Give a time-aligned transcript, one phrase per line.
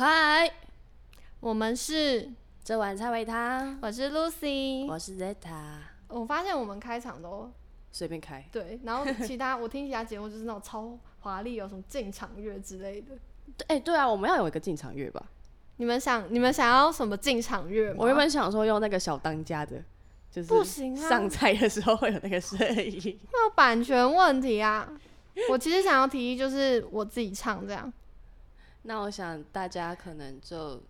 [0.00, 0.48] 嗨，
[1.40, 2.30] 我们是，
[2.62, 4.86] 这碗菜为他，我是 Lucy。
[4.86, 7.50] 我是 Zeta，我发现我们开场都
[7.90, 8.46] 随便开。
[8.52, 13.08] 对，然后其他 我听其他节目就是那种超华丽，有什么进场乐之类的。
[13.66, 15.20] 哎、对啊，我们要有一个进场乐吧？
[15.78, 17.96] 你们想，你们想要什么进场乐吗？
[17.98, 19.82] 我原本想说用那个小当家的，
[20.30, 23.18] 就是不行啊上菜的时候会有那个声音。
[23.32, 24.88] 那有版权问题啊。
[25.50, 27.92] 我其实想要提议，就是我自己唱这样，
[28.88, 30.82] 那我想大家可能就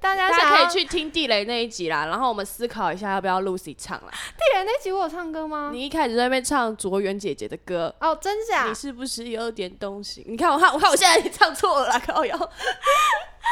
[0.00, 4.10] 大家大家可以去听地雷那一集啦，然后我们思考一下要不要 Lucy 唱啦。
[4.10, 5.68] 地雷那集我有唱歌吗？
[5.74, 7.94] 你一开始在那边唱卓媛姐姐的歌。
[8.00, 8.74] 哦，真假你？
[8.74, 10.24] 是不是有点东西？
[10.26, 12.50] 你看我看我看我现在唱错了啦，靠腰。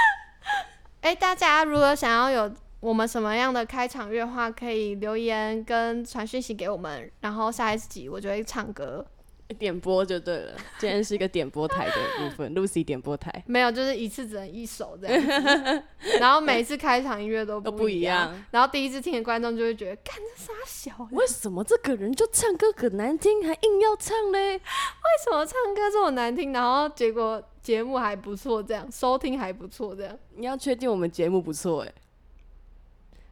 [1.03, 2.51] 哎、大家如果想要有
[2.81, 9.05] 我们什么样的开场乐话，可以留言跟传讯息给我们，然后下一集我就会唱歌。
[9.55, 15.83] 点播就对了，今天是一个点播台的部分，Lucy 点播台没有，就是一次只能一首这样，
[16.21, 18.45] 然后每次开场音乐都都不不一样。
[18.51, 24.55] 然后第一次听的观众就会觉得，干这傻小，为为什么这个人就唱歌很难听，还硬要唱嘞？
[24.55, 24.61] 为
[25.25, 26.53] 什么唱歌这么难听？
[26.53, 31.93] 然后结果节目还不错，这样收听还不错，这样你要确定我们节目不错哎，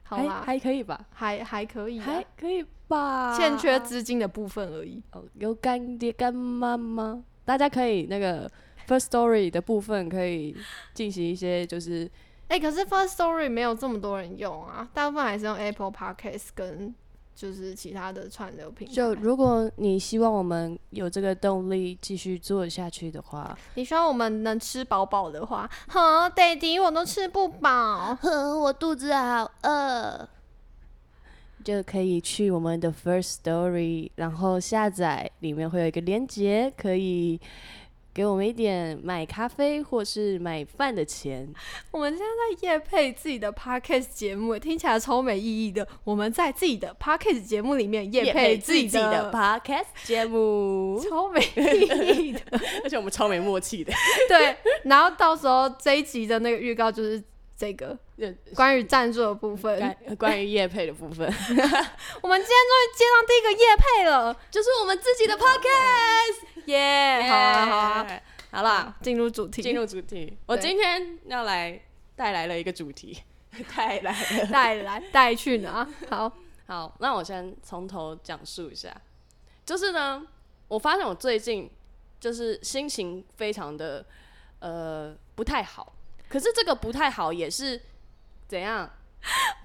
[0.02, 1.06] 还好啦，还可以吧？
[1.12, 3.36] 还还可以啊，还可以吧？
[3.36, 5.02] 欠缺资金的部分而已。
[5.12, 7.22] 哦，有干爹干妈吗？
[7.44, 8.50] 大家可以那个
[8.88, 10.56] First Story 的部分可以
[10.94, 12.10] 进行一些就是
[12.48, 16.94] 哎、可是 First Story 没有这么多人用啊，大部分还是用 Apple Podcast 跟
[17.34, 18.94] 就是其他的串流平台。
[18.94, 28.14] 就如果你希望我们有这个动力继续做下去的话，你希望我们能吃饱饱的话，哼，Daddy 我都吃不饱。
[28.22, 30.28] 哼，我肚子好饿，
[31.66, 37.40] 就可以去我们的 First Story，然后下载，里面会有一个链接，可以
[38.14, 41.52] 给我们一点买咖啡或是买饭的钱。
[41.90, 45.86] 我们现在在夜配自己的 podcast 节目，听起来超没意义的。
[46.04, 52.40] 我们在自己的 podcast 节目里面夜配自己的的 Podcast 节目， 超没意义的。
[52.84, 53.92] 而且我们超没默契的。
[54.28, 57.20] 对，然后到时候这一集的那个预告就是
[57.56, 57.96] 这个
[58.54, 59.78] 关于赞助的部分。
[60.06, 61.26] 关关于叶配的部分，
[62.20, 66.64] 我们今天终于接上第一个夜配了，就是我们自己的 Podcast。
[66.66, 70.36] 耶、好啊好啊，好啦，进入主题，进入主题。
[70.46, 71.80] 我今天要来
[72.14, 73.22] 带来了一个主题，
[73.76, 74.46] 带来了。
[74.50, 75.88] 带来带去哪？
[76.10, 76.30] 好，
[76.66, 78.94] 好，那我先从头讲述一下。
[79.64, 80.26] 就是呢，
[80.68, 81.70] 我发现我最近
[82.20, 84.04] 就是心情非常的
[84.58, 85.92] 呃不太好，
[86.28, 87.80] 可是这个不太好也是
[88.48, 88.90] 怎样？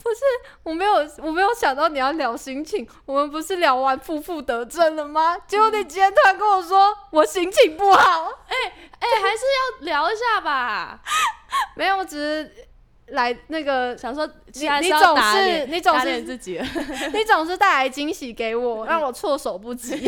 [0.02, 0.22] 不是
[0.64, 5.38] 我没有我没有想到你要聊心情，我们不是聊完负负得正了吗？
[5.48, 8.56] 结果你今天突然跟我说我心情不好，哎、
[9.00, 9.44] 还是
[9.80, 11.00] 要聊一下吧。
[11.76, 12.68] 没有，我只是
[13.12, 16.60] 来那个想说你总是你总是自己。
[17.14, 19.94] 你总是带来惊喜给我， 让我措手不及。
[19.96, 20.00] 我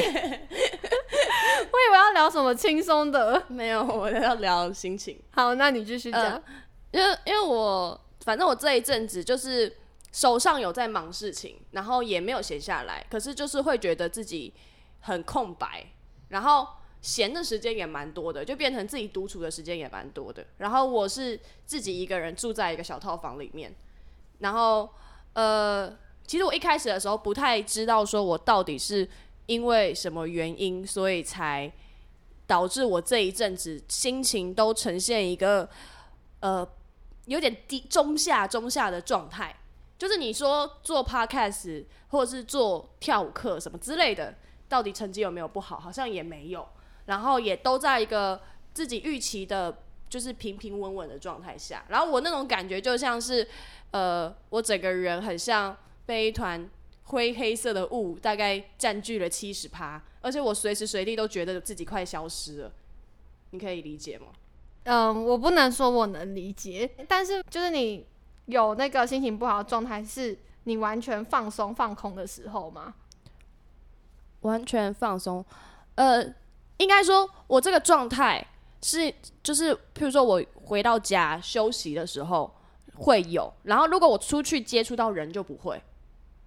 [1.79, 5.19] 以为要聊什么轻松的，没有，我要聊心情。
[5.31, 6.21] 好，那你继续讲。
[6.21, 6.43] 呃
[6.93, 9.77] 因为因为我反正我这一阵子就是
[10.11, 14.53] 手上有在忙事情，然后也没有写下来，可是就是会觉得自己
[14.99, 15.87] 很空白，
[16.27, 16.67] 然后
[17.03, 20.43] 闲的时间也蛮多的，就变成自己独处的时间也蛮多的。
[20.57, 23.75] 然后我是自己一个人住在一个小套房里面，
[24.39, 24.89] 然后
[25.33, 29.07] 呃，其实我一开始的时候不太知道说我到底是
[29.47, 31.69] 因为什么原因，所以才
[32.47, 35.69] 导致我这一阵子心情都呈现一个
[36.39, 36.65] 呃
[37.25, 39.53] 有点低中下中下的状态。
[39.97, 44.35] 就是你说做 podcast 或者是做跳舞课什么之类的，
[44.69, 45.79] 到底成绩有没有不好？
[45.79, 46.67] 好像也没有，
[47.05, 48.41] 然后也都在一个
[48.73, 49.77] 自己预期的，
[50.09, 51.83] 就是平平稳稳的状态下。
[51.89, 53.47] 然后我那种感觉就像是，
[53.91, 55.75] 呃，我整个人很像
[56.05, 56.69] 被一团
[57.05, 62.71] 灰黑色的雾大概占据了七十趴，而且我随时随地都觉得自己快消失了。
[63.51, 64.27] 你可以理解吗？
[64.85, 68.05] 嗯，我不能说我能理解，但是就是你
[68.47, 72.93] 有那个心情不好的状态，是你完全放松放空的时候吗？
[74.41, 75.45] 完全放松。
[75.95, 76.33] 呃，
[76.83, 78.45] 应该说，我这个状态
[78.81, 82.53] 是，就是，譬如说我回到家休息的时候
[82.95, 85.81] 会有，然后如果我出去接触到人就不会。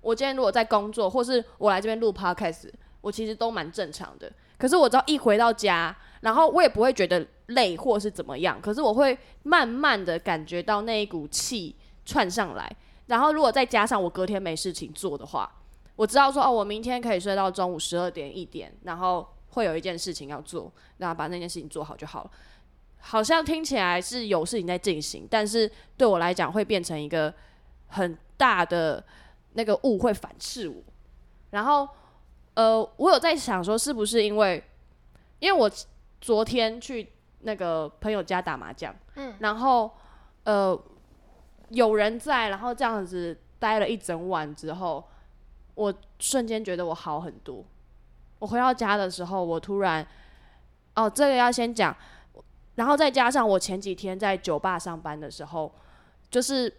[0.03, 4.31] 我今天如果在工作，或是我来这边录 podcast，我其实都蛮正常的。
[4.56, 11.75] 可是我只要一回到家，然后我也不会觉得累或是怎么样，可是我会慢慢的感觉到那一股气
[12.05, 12.71] 窜上来。
[13.06, 15.50] 然后如果再加上我隔天没事情做的话，
[15.97, 22.31] 我知道说哦，我明天可以睡到中午十二点一点，然后会有一件事情要做，然后把那件事情做好就好了。
[22.99, 27.32] 好像听起来是有事情在进行，但是对我来讲会变成一个
[27.87, 29.03] 很大的
[29.55, 30.76] 那个雾会反噬我。
[31.50, 31.88] 然后，
[32.53, 34.62] 呃，我有在想说，是不是因为，
[35.38, 35.70] 因为我
[36.20, 37.11] 昨天去
[37.41, 39.91] 那个朋友家打麻将，嗯，然后
[40.44, 40.79] 呃
[41.70, 45.03] 有人在，然后这样子待了一整晚之后，
[45.76, 47.64] 我瞬间觉得我好很多。
[48.38, 50.06] 我回到家的时候，我突然，
[50.94, 51.97] 哦，这个要先讲，
[52.75, 55.73] 然后再加上我前几天在酒吧上班的时候，
[56.31, 56.73] 就是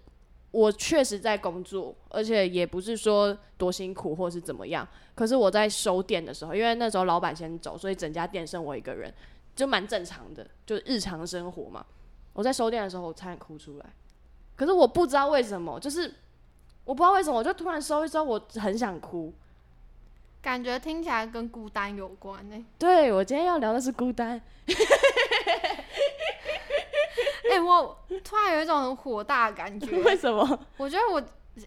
[0.52, 4.88] 我确实在工作，而且也不是说多辛苦或是怎么样。
[5.16, 9.12] 可是我在收店的时候，因为那时候老板先走，所以整家店剩我一个人，
[9.56, 11.84] 就蛮正常的，就日常生活嘛。
[12.34, 13.86] 我在收店的时候，我差点哭出来。
[14.56, 16.14] 可是我不知道为什么，就是
[16.86, 19.34] 我不知道为什么，我就突然收一收，我很想哭。
[20.42, 22.66] 感觉听起来跟孤单有关呢。
[22.80, 24.42] 对，我今天要聊的是孤单。
[27.52, 29.98] 哎， 我突然有一种很火大的感觉。
[30.04, 30.60] 为什么？
[30.78, 31.22] 我觉得我，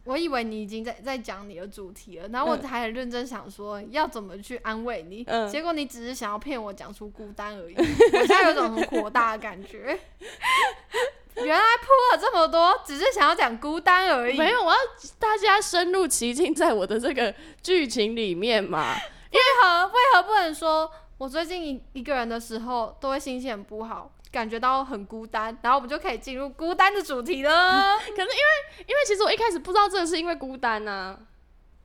[0.04, 7.74] 我以为你已经在在讲你的主题了，然后我还很认真想说要怎么去安慰你，结果你只是想要骗我讲出孤单而已。
[7.76, 9.98] 我现在有种很火大的感觉。
[11.50, 14.38] 原来铺了这么多，只是想要讲孤单而已。
[14.38, 14.78] 没有，我要
[15.18, 18.94] 大家深入其境，在我的这个剧情里面嘛。
[19.34, 20.88] 为何为何不能说，
[21.18, 27.98] 我最近一一个人的时候，都会心情很不好，感觉到很孤单，然后我们就可以进入孤单的主题了。
[27.98, 31.18] 可是因为，因为其实我一开始不知道这个是因为孤单呢。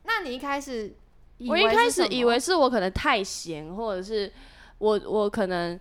[0.03, 0.95] 那你一开始，
[1.49, 4.31] 我一开始以为是我可能太闲，或者是
[4.77, 5.79] 我我可能。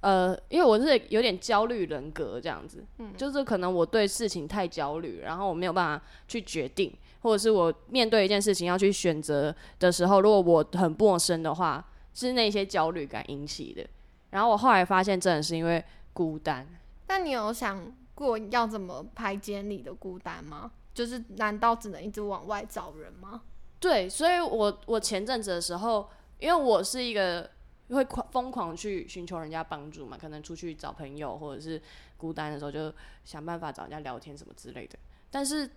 [0.00, 11.84] 呃，因为我是有点焦虑人格这样子，嗯，就是可能我对事情太焦虑，然后我没有办法去决定，或者是我面对一件事情要去选择的时候，如果我很陌生的话，
[12.14, 13.84] 是那些焦虑感引起的。
[14.30, 15.82] 然后我后来发现，真的是因为
[16.12, 16.66] 孤单。
[17.08, 20.70] 那你有想过要怎么排解你的孤单吗？
[20.94, 23.42] 就是难道只能一直往外找人吗？
[23.80, 26.08] 对，所以我我前阵子的时候，
[26.38, 27.50] 因为我是一个。
[27.94, 30.18] 会狂疯狂去寻求人家帮助嘛？
[30.18, 31.80] 可能出去找朋友，或者是
[32.16, 32.92] 孤单的时候就
[33.24, 34.98] 想办法找人家聊天什么之类的。
[35.30, 35.70] 但是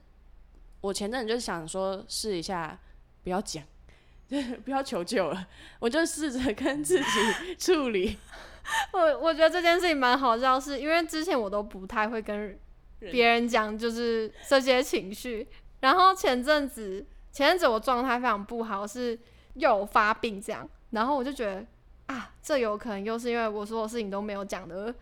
[0.82, 2.80] 我前阵就想说试一下，
[3.24, 3.64] 不要讲，
[4.66, 5.48] 不要求救了，
[5.80, 7.06] 我就试着跟自己
[7.58, 8.18] 处理。
[8.94, 12.58] 我我觉得这件事情蛮好笑，是因为之前我都不太会跟
[13.00, 15.48] 别人讲，就是这些情绪。
[15.82, 19.20] 然后前阵子前阵子我状态非常不好，是
[19.54, 21.64] 又发病这样，然后我就觉得。
[22.40, 24.94] 啊，这有可能又是因为我所有事情都没有讲的，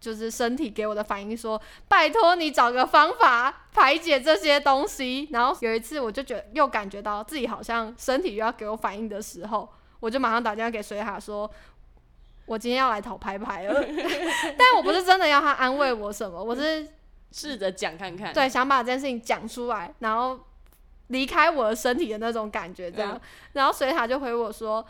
[0.00, 5.28] 就是身体给我的反应说，拜托你找个方法排解这些东西。
[5.32, 9.68] 然后有一次我就觉得又感觉到自己好像身体又要给我反应的时候，
[10.00, 11.50] 我就马上打电话给水塔说，
[12.46, 13.74] 我今天要来讨拍拍了。
[14.56, 16.88] 但我不是真的要他安慰我什么，我是
[17.32, 20.38] 试着讲看看，对，想把这件事情讲出来，然后
[21.08, 23.20] 离开我的身体的那种感觉这样。
[23.52, 24.84] 然后水塔就回我说，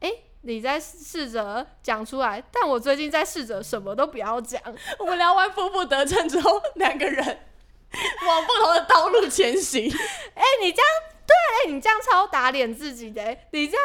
[0.00, 0.10] 哎。
[0.42, 4.60] 你在试着讲出来，但我最近在试着什么都不要讲。
[4.98, 7.24] 我们聊完夫妇得正之后，两个人
[8.26, 9.90] 往不同的道路前行。
[10.34, 10.88] 哎，你这样
[11.26, 11.34] 对，
[11.64, 13.82] 哎你这样超打脸自己的，你这样。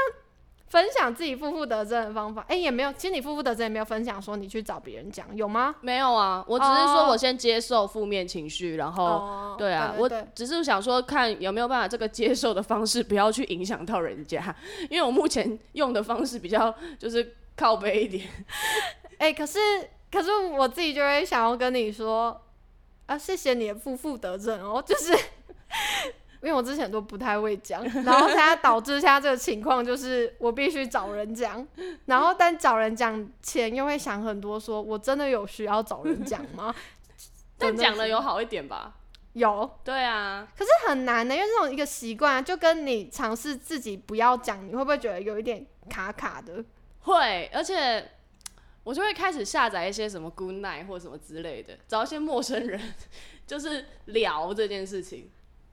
[0.72, 2.94] 分享自己负负得正的方法，哎，也没有。
[2.94, 5.76] 其实你负负得正也没有分享说你去找别人讲，有吗？
[5.82, 14.56] 没有啊，我只是说我先接受负面情绪，然后对啊，我只是想说看有没有办法这个接受的方式不要去影响到人家，
[14.90, 18.26] 因为我目前用的方式比较就是靠背一点。
[19.20, 19.60] 哎，可是
[20.10, 22.42] 可是我自己就会想要跟你说
[23.08, 25.14] 啊，谢谢你的负负得正哦，就是。
[26.42, 31.66] 因为我之前都不太会讲， 然后现在导致现在这个情况就是我必须找人讲，
[32.06, 36.74] 然后但找人讲前又会想很多，说我真的有需要找人讲吗？
[37.58, 38.96] 但讲了有好一点吧？
[39.34, 46.64] 有，对啊，可是很难的，因为这种一个习惯，就跟你尝试自己不要讲，你会不会觉得有一点卡卡的？
[47.02, 48.12] 会，而且
[48.84, 52.82] 我就会开始下载一些什么 Good Night 或什么之类的，找一些陌生人，
[53.48, 55.30] 就是聊这件事情。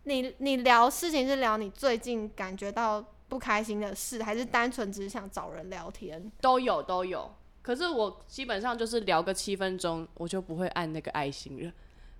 [0.08, 6.32] 你你聊事情是聊你最近感觉到不开心的事，还是单纯只是想找人聊天？
[6.40, 7.30] 都有都有。
[7.60, 11.70] 可是我基本上就是聊个七分钟，我就不会按那个爱心了。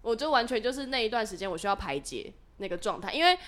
[0.03, 3.39] 我就完全就是那一段时间我需要排解那个状态，因为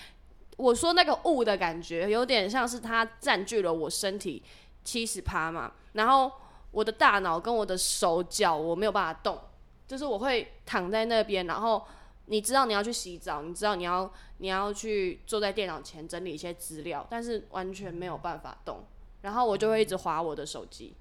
[0.56, 4.42] 我说那个雾的感觉有点像是它占据了我身体
[4.82, 6.32] 七十趴嘛，然后
[6.70, 9.38] 我的大脑跟我的手脚我没有办法动，
[9.86, 11.86] 就是我会躺在那边，然后。
[12.30, 14.08] 你知道你要去洗澡，你知道你要
[14.38, 18.84] 你要去坐在电脑前整理一些资料，但是完全没有办法动，
[19.22, 20.94] 然后我就会一直划我的手机，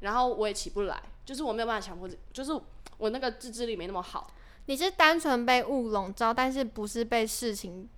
[0.00, 2.52] 然后我也起不来，就是我没有办法强迫自，就是
[2.98, 4.30] 我那个自制力没那么好。
[4.66, 7.88] 你是单纯被雾笼罩，但是不是被事情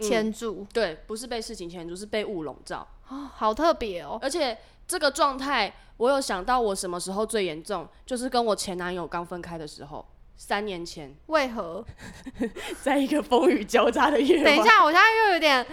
[0.00, 0.66] 牵住？
[0.72, 2.88] 对，不是被事情牵住，是被雾笼罩。
[3.08, 4.18] 哦，好特别哦！
[4.20, 10.04] 而且这个状态，我有想到我什么时候最严重，就是跟我前男友刚分开的时候，
[10.44, 11.84] 三年前，为何？
[12.82, 14.44] 在一个风雨交加的夜晚。
[14.44, 15.64] 等一，下，我现在又有点，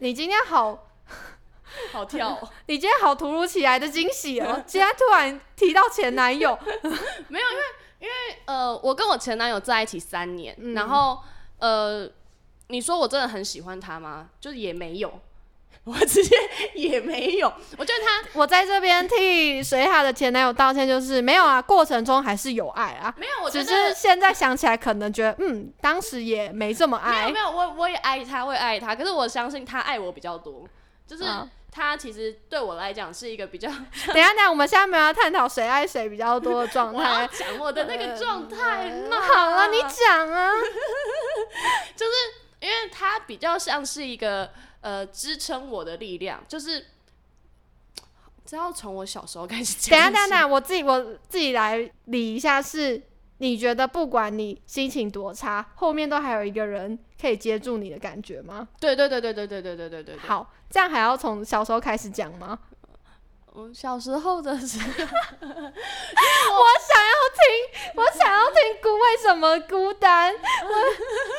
[0.00, 0.90] 你今天好，
[1.90, 4.62] 好跳哦、 你今天好突如其来的惊喜哦！
[4.66, 6.56] 今天突然提到前男友，
[7.28, 7.62] 没有，因为
[8.00, 8.12] 因为
[8.44, 11.18] 呃，我跟我前男友在一起三年，嗯然后
[11.58, 12.06] 呃，
[12.68, 14.28] 你说我真的很喜欢他吗？
[14.38, 15.18] 就是也没有，
[15.90, 16.36] 我直接
[16.74, 17.52] 也没有。
[17.76, 27.38] 我觉得他 我在这边替水海的前男友道歉，就是没有啊，过程中还是有爱啊，没有，我觉只是现在想起来可能觉得，嗯，当时也没这么爱没有没。
[27.40, 30.64] 有，我我也爱他，我也爱他，可是我相信他爱我比较多，
[31.06, 33.68] 就是嗯他其实对我来讲是一个比较
[34.12, 37.28] 等一下，等一下，我们现在没有要探讨谁爱谁比较多的状 态。
[37.32, 39.20] 讲我的那个状态嘛。
[39.20, 40.50] 好了，你讲啊。
[41.94, 42.12] 就是
[42.58, 46.86] 因为他比较像是一个呃支撑我的力量，就是
[48.44, 49.98] 只要从我小时候开始讲。
[49.98, 53.02] 等下，等下，我自己我自己来理一下是。
[53.42, 58.68] 你觉得不管你心情多差，后面都还有一个人可以接住你的感觉吗？
[58.78, 60.14] 对对对对对对对对对对。
[60.14, 62.58] 对，好，这样还要从小时候开始讲吗？
[63.52, 65.00] 我小时候的时候， 我
[65.42, 65.50] 想
[67.02, 70.32] 要听，我想要听孤为什么孤单？
[70.32, 70.38] 我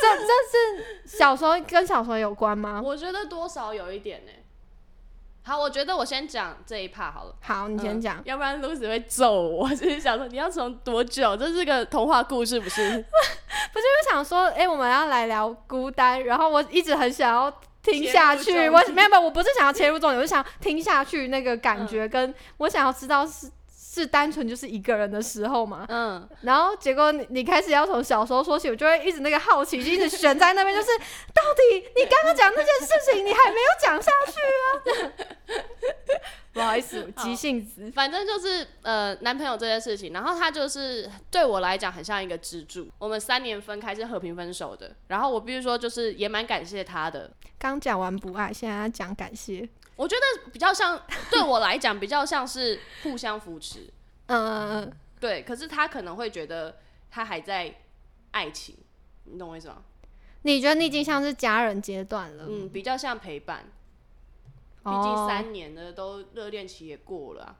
[0.01, 2.81] 这这是小时候跟小时候有关吗？
[2.83, 4.31] 我觉得多少有一点呢。
[5.43, 7.35] 好，我觉得我先讲这一 part 好了。
[7.41, 8.17] 好，你先讲。
[8.17, 9.69] 嗯要不然 Lucy 会揍我。
[9.69, 11.35] 就是想说，你要从多久？
[11.37, 12.81] 这是个童话故事，不是？
[13.73, 17.51] 不是我想说，哎、我们要来聊孤单，然后我一直很想要
[17.83, 18.69] 听下去。
[18.69, 23.49] 我没有没有，我不是想要切入重点，我是想听下去那个感觉，跟我想要知道是
[24.01, 25.85] 是单纯就是一个人的时候嘛。
[25.87, 30.87] 嗯，然后结果你你开始要从小时候说起，我就会一直那个好奇心一直悬在那边，就是
[31.33, 35.11] 到底你刚刚讲那件事情，你还没有讲下去啊？
[36.53, 37.89] 不好意思，急性子。
[37.95, 42.89] 反正就是呃，男朋友这件事情，然后他就是对我来讲很像一个支柱。
[42.97, 47.31] 我们三年分开是和平分手的，然后我必须说，就是也蛮感谢他的。
[47.57, 49.69] 刚讲完不爱，现在要讲感谢。
[50.01, 53.87] 我觉得比较像，对我来讲比较像是互相扶持。
[54.25, 56.77] 嗯，对，可是他可能会觉得
[57.11, 57.75] 他还在
[58.31, 58.75] 爱情。
[59.25, 59.83] 你懂我意思吗？
[60.41, 63.65] 你觉得你已经像是家人阶段了，嗯，比较像陪伴。
[64.83, 67.57] 毕竟三年了，都热恋期也过了。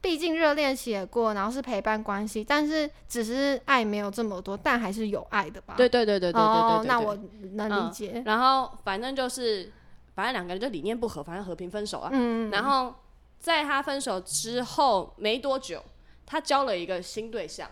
[0.00, 5.74] 毕竟热恋期也过，然后是陪伴关系，但是只是爱，没有这么多，但还是有爱的吧。
[5.76, 6.86] 对，对，对，对，对，对。
[6.86, 7.18] 那我
[7.54, 9.72] 能理解，然后反正就是。
[10.18, 12.10] 反正两个人就理念不合，反正和平分手啊。
[12.12, 12.92] 嗯，然后
[13.38, 15.80] 在他分手之后没多久，
[16.26, 17.70] 他交了一个新对象，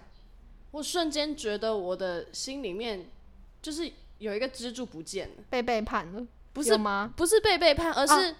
[0.70, 3.10] 我瞬间觉得我的心里面
[3.60, 7.12] 就是有一个支柱不见了，被背叛了，不是吗？
[7.16, 8.36] 不是被背叛，而哦是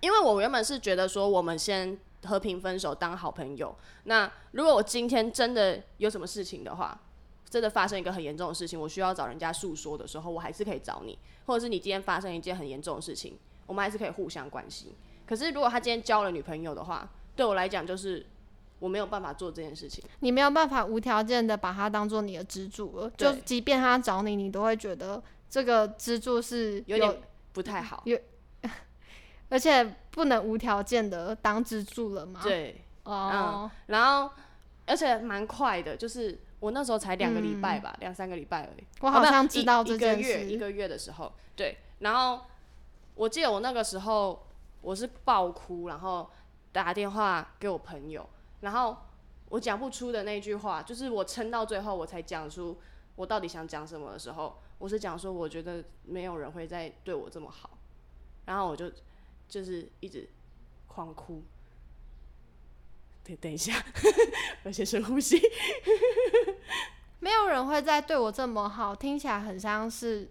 [0.00, 3.72] 因为我原本是觉得说我们先和平分手当好朋友。
[4.02, 7.00] 那如果我今天真的有什么事情的话，
[7.48, 14.92] 真的发生一个很严重的事情，我需要找人家诉说的时候，我还是可以找你，或者是你今天发生一件很严重的事情，我们还是可以互相关心。
[15.26, 18.26] 可是如果他今天交了女朋友的话，对我来讲就是
[18.78, 20.04] 我没有办法做这件事情。
[20.20, 27.20] 你没有办法无条件的把他当做你的支柱了，就即便他找你，你都会觉得这个支柱是有点
[27.52, 28.18] 不太好，有
[29.48, 34.30] 而且不能无条件的当支柱了吗？，对，哦，然后
[34.86, 38.84] 而且蛮快的，就是我那时候才两个礼拜吧，两、三个礼拜而已。
[39.00, 40.56] 我好像知道这件一个月一。
[40.58, 42.44] 个月的时候，对，然后
[43.14, 44.46] 我记得我那个时候
[44.80, 46.30] 我是爆哭，然后
[46.72, 48.28] 打电话给我朋友，
[48.60, 48.96] 然后
[49.50, 52.78] 我讲不出的那句话，就是我撑到最后我才讲出
[53.16, 57.78] 我到底想讲什么的时候，我是讲说我觉得没有人会再对我这么好，
[58.46, 58.90] 然后我就
[59.48, 60.28] 就是一直
[60.86, 61.42] 狂哭。
[63.24, 63.72] 等等一下，
[64.64, 65.40] 我先深呼吸。
[67.20, 70.28] 没有人会再对我这么好，听起来很像是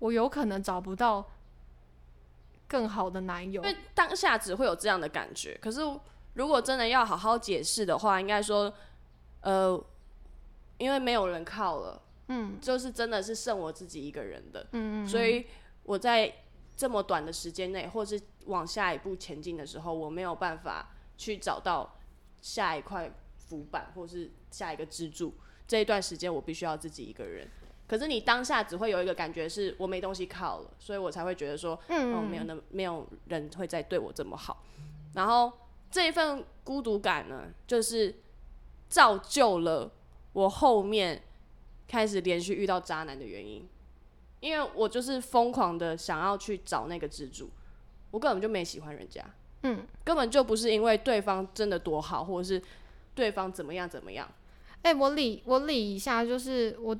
[0.00, 1.30] 我有可能找不到
[2.66, 3.70] 更好的男友因。
[3.70, 5.56] 为当下只会有这样的感觉。
[5.62, 5.80] 可是
[6.34, 8.74] 如果真的要好好解释的话，应该说，
[9.42, 9.80] 呃，
[10.78, 15.46] 因为没有人靠了，嗯就是真的是剩我自己一个人的，嗯嗯，所以
[15.84, 16.34] 我在
[16.76, 21.96] 这么短的时间内，或是往下一步前进的时候，我没有办法去找到
[22.40, 25.34] 下一块浮板，或是下一个支柱。
[25.66, 27.48] 这一段时间我必须要自己一个人。
[27.86, 34.64] 可是你当下只会有一个感觉是我没东西靠了，所以我才会觉得说，嗯哦，没有那没有人会再对我这么好。
[35.12, 35.52] 然后
[35.90, 38.22] 这一份孤独感呢，就是
[38.88, 39.92] 造就了
[40.32, 41.22] 我后面
[41.86, 43.68] 开始连续遇到渣男的原因，
[44.40, 47.50] 因为我就是疯狂的想要去找那个支柱，
[48.10, 49.22] 我根本就没喜欢人家，
[49.64, 52.62] 嗯，根本就不是因为对方真的多好，或者是
[53.14, 54.28] 对方怎么样怎么样，
[54.82, 56.96] 哎、我理我理一下，就是我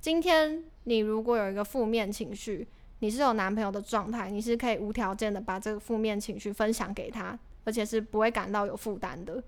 [0.00, 2.66] 今天你如果有一个负面情绪，
[3.00, 9.42] 你是有男朋友的状态，你是可以无条件的把这个负面情绪分享给他，而且是不会感到有负担的，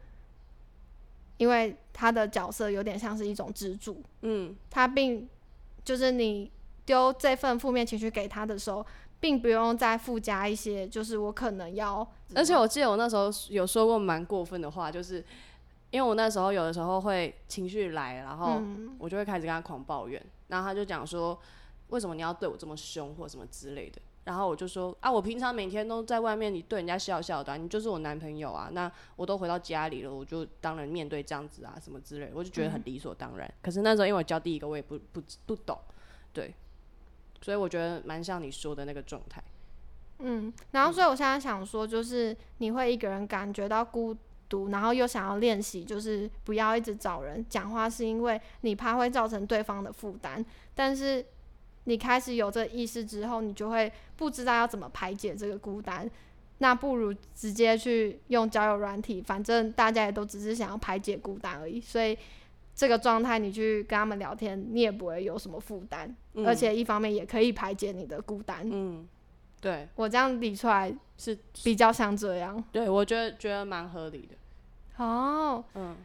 [1.36, 5.28] 因为他的角色有点像是一种支柱，嗯，他并
[5.84, 6.50] 就是你
[6.84, 8.84] 丢这份负面情绪给他的时候，
[9.22, 15.24] 并不用再附加一些，就是我可能要，而且我记得我那时候有说过蛮过分的话，就是
[15.92, 18.96] 因为我那时候有的时候会情绪来，然后嗯。
[18.98, 21.38] 我就会开始跟他狂抱怨，然后他就讲说
[21.88, 33.54] 为什么你要对我这么凶或什么之类的，然后我就说啊，我平常每天都在外面，你对人家笑笑的啊、你就是我男朋友啊，那我都回到家里了，我就当然面对这样子啊什么之类的，我就觉得很理所当然。
[33.62, 35.78] 可是那时候因为我交第一个，我也不不不懂，
[36.32, 36.54] 对，
[37.42, 39.42] 所以我觉得蛮像你说的那个状态。
[40.20, 44.16] 嗯，然后所以我现在想说，就是你会一个人感觉到孤
[44.48, 50.44] 独，然后又想要练习，就是不要一直找人讲话，是因为你怕会造成对方的负担。
[50.74, 51.24] 但是
[51.84, 56.08] 你开始有这意识之后，你就会不知道要怎么排解这个孤单。
[56.58, 61.80] 那不如直接去用交友软体，反正大家也都只是想要排解孤单而已。
[61.80, 62.16] 所以
[62.82, 68.68] 这个状态，你去跟他们聊天，你也不会有什么负担，嗯而且一方面也可以排解你的孤单。
[68.68, 69.06] 嗯，
[69.60, 72.60] 对，我这样理出来是，比较像这样。
[72.72, 74.34] 对我觉得觉得蛮合理的。
[75.04, 75.96] 哦，嗯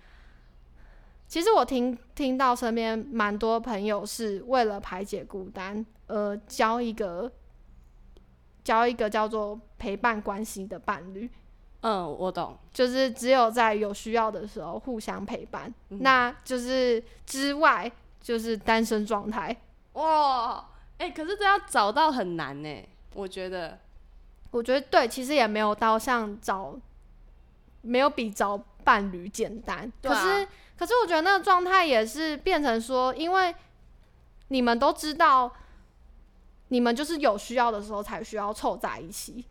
[1.28, 7.32] 其实我听听到身边蛮多朋友是为了排解孤单而交一个
[8.64, 11.28] 交一个叫做陪伴关系的伴侣，
[11.82, 12.58] 嗯，我懂。
[12.74, 17.92] 就是只有在有需要的时候互相陪伴，那就是之外
[18.22, 19.56] 就是单身状态。
[19.94, 23.80] 哇，哎、可是这要找到很难呢，我觉得。
[24.50, 26.74] 我觉得对，其实也没有到像找
[27.82, 33.54] 没有比找伴侣简单，啊可是可是我觉得那个状态也是变成说，因为
[34.48, 35.52] 你们都知道，
[36.70, 39.44] 你们就是有需要的时候才需要凑在一起，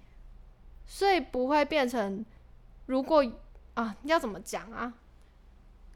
[0.86, 2.24] 所以不会变成
[2.86, 3.24] 如果
[3.74, 4.94] 啊要怎么讲啊？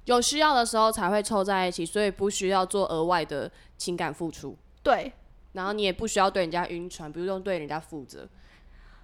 [0.07, 5.13] 有需要的时候才会凑在一起，所以不需要做额外的情感付出，对，
[5.53, 8.29] 然后你也不需要对人家晕船，不用对人家负责。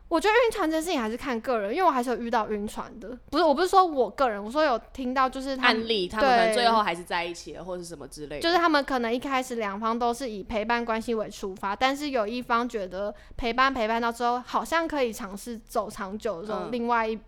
[0.08, 8.40] 我觉得晕船这件事情还是看个人，因为我还是有遇到晕船的，不是我不是说我个人，我说有听到就是案例，他们可能最后还是在一起了，或者是什么之类的。
[8.40, 17.18] 就是他们可能一开始两方都是以陪伴关系为出发，但是有一方觉得陪伴陪伴到之后，好像可以尝试走长久的时候，嗯另外一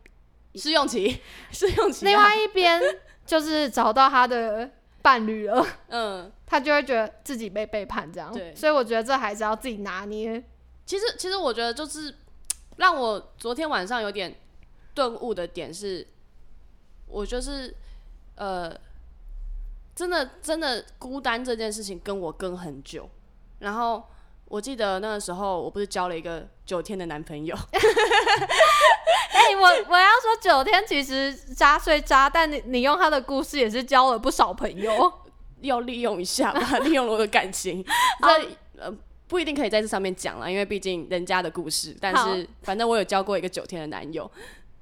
[0.54, 2.08] 试用期， 试用期啊。
[2.08, 2.80] 另外一边
[3.26, 4.70] 就是找到他的
[5.02, 8.32] 伴侣了，嗯，他就会觉得自己被背叛这样。
[8.32, 10.42] 对所以我觉得这还是要自己拿捏。
[10.86, 12.14] 其实其实我觉得就是
[12.78, 14.34] 让我昨天晚上有点
[14.94, 16.04] 顿悟的点是，
[17.06, 17.72] 我就是
[18.34, 18.74] 呃，
[19.94, 23.08] 真的真的孤单这件事情跟我跟很久，
[23.58, 24.02] 然后
[24.46, 27.54] 我记得那个时候我不是交了一个九天的男朋友，
[29.32, 35.12] 哎、我我要说九天其实渣虽渣，但你你用他的故事也是交了不少朋友。
[35.60, 37.84] 要利用一下吧，利用了我的感情，
[38.22, 38.48] 这
[38.80, 38.96] 呃
[39.28, 44.28] 不一定可以在这上面讲了，因为毕竟人家的故事，但是反正我有交过一个九天的男友，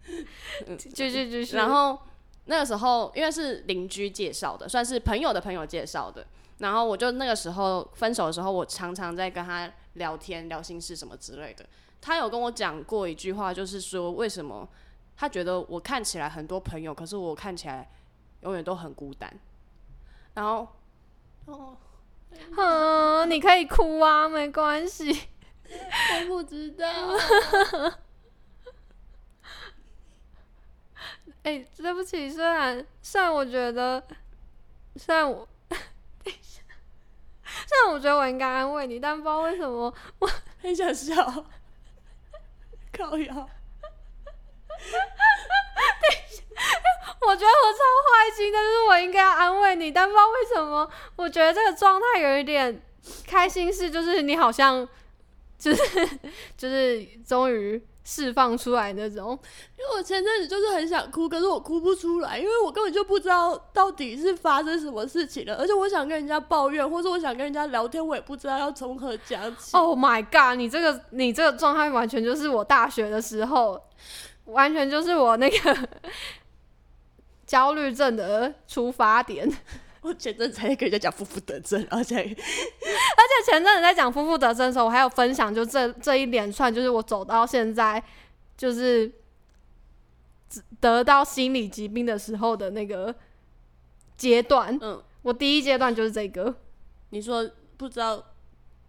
[0.95, 1.99] 就就就是，然后
[2.47, 6.27] 那个时候因为是邻居介绍的，算是朋友的朋友介绍的。
[6.59, 11.67] 然后我就那个时候分手的时候，我常常在跟他聊天、聊心事什么之类的。
[12.01, 14.67] 他有跟我讲过一句话，就是说为什么
[15.19, 17.91] 他觉得我看起来很多朋友，可是我看起来
[18.41, 19.31] 永远都很孤单。
[20.33, 20.67] 然后，
[21.45, 21.77] 哦，
[22.57, 25.29] 嗯，你可以哭啊，没关系。
[25.69, 26.87] 我不知道。
[31.43, 34.03] 哎、对不起，虽然虽然我觉得，
[34.97, 35.79] 虽然我， 等
[36.25, 36.61] 一下，
[37.45, 40.29] 虽然我觉得我应该安慰你，但不知道为什么我，
[40.61, 41.15] 很想笑，
[42.93, 43.49] 靠腰。
[47.27, 52.83] 我觉得我超坏心的，就是我应该要安慰你，但不知道为什么，我觉得这个状态有一点
[53.27, 54.87] 开心是，就是你好像
[55.59, 55.83] 就是
[56.57, 59.31] 就是终于释放出来那种，
[59.77, 69.77] 因为我前阵子就是很想哭，可是我哭不出来，因为我根本就不知道到底是发生什么事情了，而且我想跟人家抱怨，或者我想跟人家聊天，我也不知道要从何讲起。
[69.77, 70.57] Oh my god！
[70.57, 73.83] 你这个你这个状态完全就是我大学的时候，
[74.45, 75.77] 完全就是我那个
[77.47, 79.49] 焦虑症的出发点。
[80.03, 88.01] 我前阵才跟人家讲负负得正，而且而且前阵子在讲负负得正的时候，我还有分享，就这这一连串，就是我走到现在，
[88.57, 89.11] 就是
[90.79, 93.13] 得到心理疾病的时候的那个
[94.17, 94.79] 阶段。
[94.81, 96.55] 嗯，我第一阶段就是这个。
[97.11, 98.23] 你说不知道，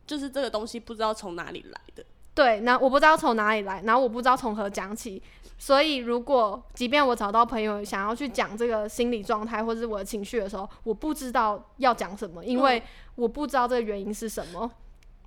[0.06, 2.06] 就是这个东西不知道从哪里来的。
[2.36, 5.20] 对，那我不知道从哪里来，然后我不知道从何讲起。
[5.60, 12.82] 所以，如果即便我找到朋友想要去讲这个心理状态或者是我的情绪的时候，我不知道要讲什么，因为
[13.16, 14.72] 我不知道这个原因是什么。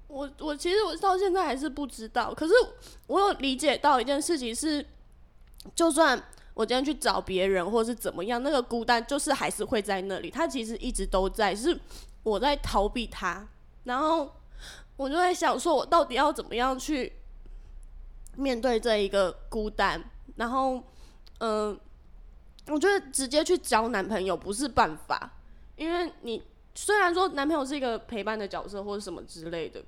[0.06, 2.52] 我我其实我到现在还是不知道，可是
[3.08, 4.86] 我有理解到一件事情是，
[5.74, 6.20] 就算
[6.54, 11.76] 我今天去找别人或是怎么样，那个孤单就是还是会在那里，他其实一直都在，是
[12.22, 13.48] 我在逃避他，
[13.82, 14.32] 然后
[14.96, 17.12] 我就在想说，我到底要怎么样去
[18.36, 20.00] 面对这一个孤单。
[20.40, 20.82] 然后，
[21.40, 21.78] 嗯，
[22.68, 25.32] 我觉得直接去交男朋友不是办法，
[25.76, 26.42] 因为你
[26.74, 29.84] 虽然说男朋友是一个陪伴的角色或者什么之类的，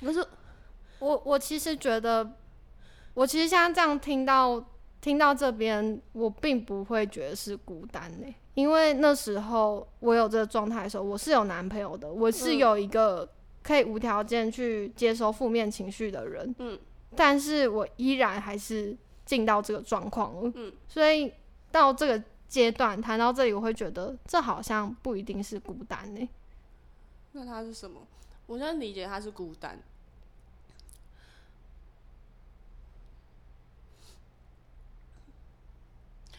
[0.00, 0.26] 可是
[1.00, 2.32] 我我其实觉得，
[3.12, 4.64] 我其实现在这样听到
[5.02, 13.28] 听到这边，我并不会觉得是孤单呢，因为那时候我有这个状态的时候，我是有男朋友的，我是有一个
[13.62, 16.78] 可以无条件去接收负面情绪的人，嗯，
[17.14, 18.96] 但是我依然还是。
[19.24, 21.32] 进到这个状况了，嗯，所以
[21.72, 26.28] 到这个阶段谈到这里，我会觉得这好像不一定是孤单呢。
[27.32, 28.00] 那他是什么？
[28.46, 29.78] 我现在理解他是孤单，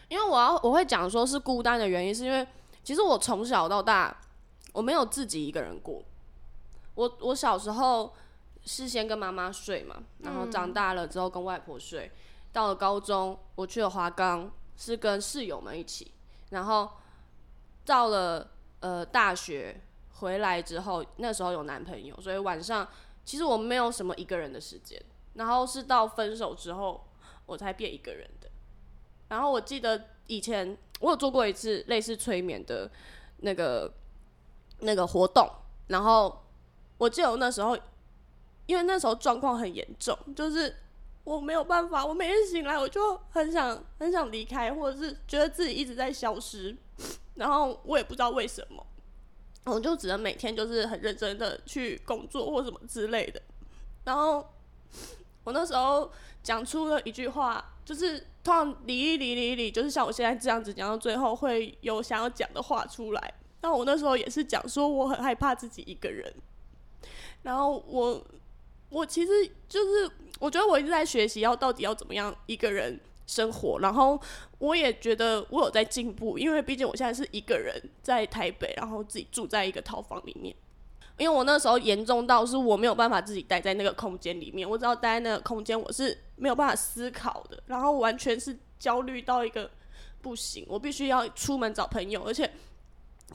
[0.07, 2.47] 因为我要我会讲说是孤单的原因，是因为
[2.83, 4.15] 其实我从小到大
[4.71, 6.03] 我没有自己一个人过。
[6.93, 8.13] 我我小时候
[8.63, 12.11] 是先跟妈妈睡嘛，然后长大了之后跟外婆睡。
[12.55, 16.09] 到了高中，我去了华冈，是跟室友们一起。
[16.51, 16.89] 然后
[17.83, 19.81] 到了呃大学
[20.13, 22.87] 回来之后，那时候有男朋友，所以晚上
[23.25, 24.97] 其实我没有什么一个人的时间。
[25.33, 27.05] 然后是到分手之后，
[27.45, 28.49] 我才变一个人的。
[29.27, 32.89] 然后我记得以前我有做过一次类似催眠的
[33.39, 33.91] 那个
[34.79, 35.45] 那个活动，
[35.87, 36.45] 然后
[36.99, 37.77] 我记得我那时候，
[38.65, 40.73] 因为那时候状况很严重，就是。
[41.25, 46.77] 我没有办法，我每天醒来我就很想很想离开，或者是觉得自己一直在消失，
[47.33, 48.85] 然后我也不知道为什么，
[49.65, 53.41] 我就只能每天就是很认真的去工作或什么之类的。
[54.03, 54.47] 然后
[55.43, 56.11] 我那时候
[56.43, 63.33] 讲出了一句话，就是突然理一理理理，就是像我现在这样子讲到最后会有想要讲的话出来。
[63.61, 66.31] 那我那时候也是讲说我很害怕自己一个人，
[67.41, 68.23] 然后我
[68.95, 69.31] 我其实
[69.67, 70.11] 就是。
[70.37, 73.79] 我觉得我一直在学习，要到底要怎么样一个人生活。
[73.79, 74.19] 然后
[74.57, 80.53] 我也觉得我有在进步，因为毕竟我现在是一个人在台北，然后自己住在一个套房里面。
[81.17, 89.71] 因为我那时候严重到是我没有办法自己待在那个空间里面，我只要待在那个空间，我是没有办法思考的，然后完全是焦虑到一个
[90.21, 90.65] 不行。
[90.67, 92.51] 我必须要出门找朋友，而且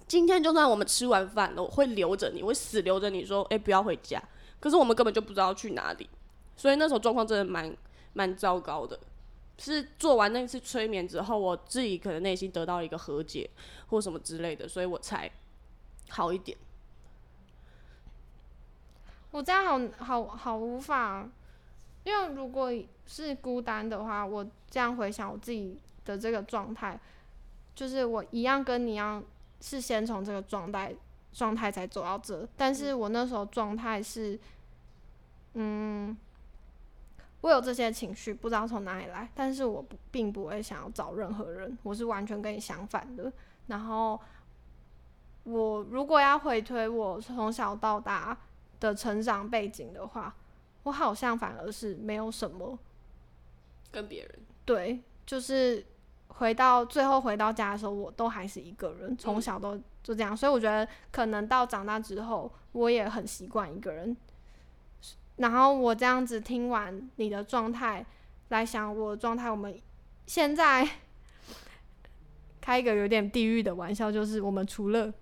[0.06, 4.22] 今天就算我们吃完饭了，我会留着你，我会死留着你说，哎，不要回家。
[4.60, 6.08] 可是我们根本就不知道去哪里。
[6.56, 7.74] 所以那时候状况真的蛮
[8.12, 9.00] 蛮糟糕的，
[9.56, 13.48] 是做完那次催眠之后，我自己可能内心得到一个和解
[13.88, 15.30] 或什么之类的，所以我才
[16.10, 16.56] 好一点。
[19.30, 19.64] 我这样
[19.96, 21.26] 好好好无法，
[22.04, 22.70] 因为如果
[23.06, 27.00] 是孤单的话，我这样回想我自己的这个状态，
[27.74, 29.22] 就是我一样跟你一样，
[29.60, 30.94] 是先从这个状态
[31.32, 34.38] 状态才走到这，但是我那时候状态是，
[35.54, 36.16] 嗯。
[37.42, 43.32] 我有这些情绪，不知道从哪里来，但是我不并不会想要找任何人，我是完全跟你相反的。
[43.68, 44.20] 然后，
[45.44, 48.36] 我如果要回推我从小到大
[48.78, 50.36] 的成长背景的话，
[50.82, 52.78] 我好像反而是没有什么
[53.90, 55.82] 跟别人对，就是
[56.28, 64.16] 回到最后回到家的时候，我都还是一个人，从小都就这样，所以我觉得可能到长大之后，我也很习惯一个人。
[65.36, 68.04] 然后我这样子听完你的状态，
[68.48, 69.80] 来想我的状态，我们
[70.26, 70.86] 现在
[72.60, 75.12] 开一个有点地狱的玩笑，就是我们除了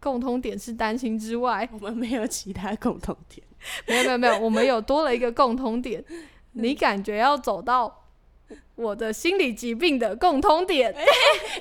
[0.00, 3.46] 共通点是担心之外，我们没有其他共同点。
[3.88, 6.04] 没有没有没有，我们有多了一个共通点。
[6.52, 7.97] 你感觉要走到
[8.76, 10.94] 我的心理疾病的共通点？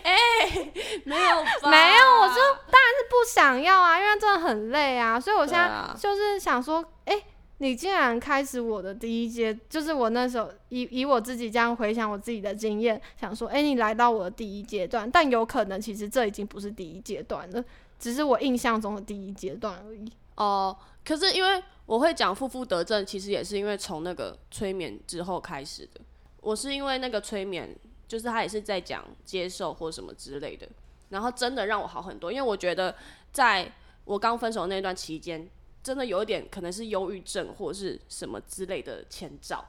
[0.04, 0.72] 哎，
[1.04, 5.70] 没有没有，我就当然是不想要啊，因为真的很累啊，所以我现在
[6.00, 7.22] 就是想说，哎。
[7.60, 17.66] 你竟然开始我的第一阶，就是我那时候以以我自己这样回想我自己的经验，想说，哎、你来到我的第一阶段，但有可能其实这已经不是第一阶段了，
[17.98, 20.08] 只是我印象中的第一阶段而已。
[20.36, 26.02] 哦、可是因为我会讲负负得正，其实也是因为从那个催眠之后开始的。
[26.48, 30.66] 我是因为那个催眠，就是他也是在讲接受或什么之类的，
[31.10, 32.32] 然后真的让我好很多。
[32.32, 32.96] 因为我觉得
[33.34, 33.70] 在
[34.06, 35.46] 我刚分手那段期间，
[35.84, 39.66] 真的有一点可能是忧郁症或者是什么之类的前兆。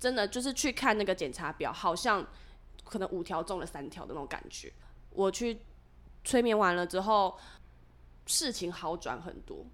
[0.00, 2.26] 真的就是去看那个检查表，好像
[2.82, 4.72] 可能五条中了三条的那种感觉。
[5.10, 5.60] 我去
[6.24, 7.36] 催眠完了之后，
[8.24, 9.66] 事情好转很多。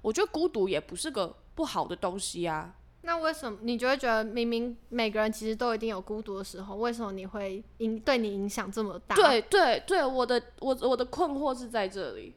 [0.00, 2.72] 我觉得孤独也不是个不好的东西啊。
[3.06, 12.34] 那为什么你就会觉得明明每个人其实都一定有孤独的时候，为什么你会影对你影响这么大？，对对对，我的我我的困惑是在这里。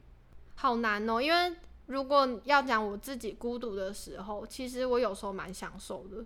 [0.53, 1.19] 好难哦。
[1.19, 1.55] 因为
[1.87, 6.23] 如果要讲我自己孤独的时候，其实我有时候蛮享受的。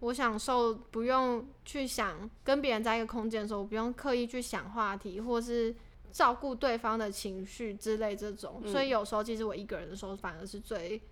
[0.00, 5.76] 我享受不用去想跟别人在一个空间的时候，我不用刻意去想话题，或是
[6.10, 8.62] 照顾对方的情绪之类这种。
[8.64, 11.02] 所以有时候其实我一个人的时候，反而是最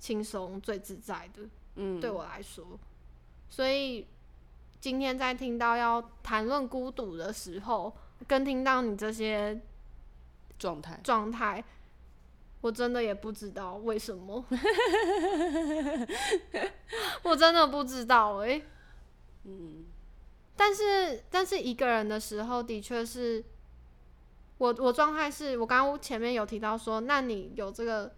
[0.00, 1.42] 轻松、最自在的。
[1.76, 2.78] 嗯，对我来说。
[3.48, 4.06] 所以
[4.80, 9.60] 今天在听到要谈论孤独的时候，跟听到你这些
[10.58, 11.00] 状态。
[11.02, 11.64] 状态，
[12.60, 14.44] 我真的也不知道为什么，
[17.22, 18.62] 我真的不知道诶、
[19.44, 19.84] 嗯，
[20.56, 23.42] 但是，但是一个人的时候，的确是
[24.58, 28.14] 我我状态是我刚刚前面有提到说，那你有这个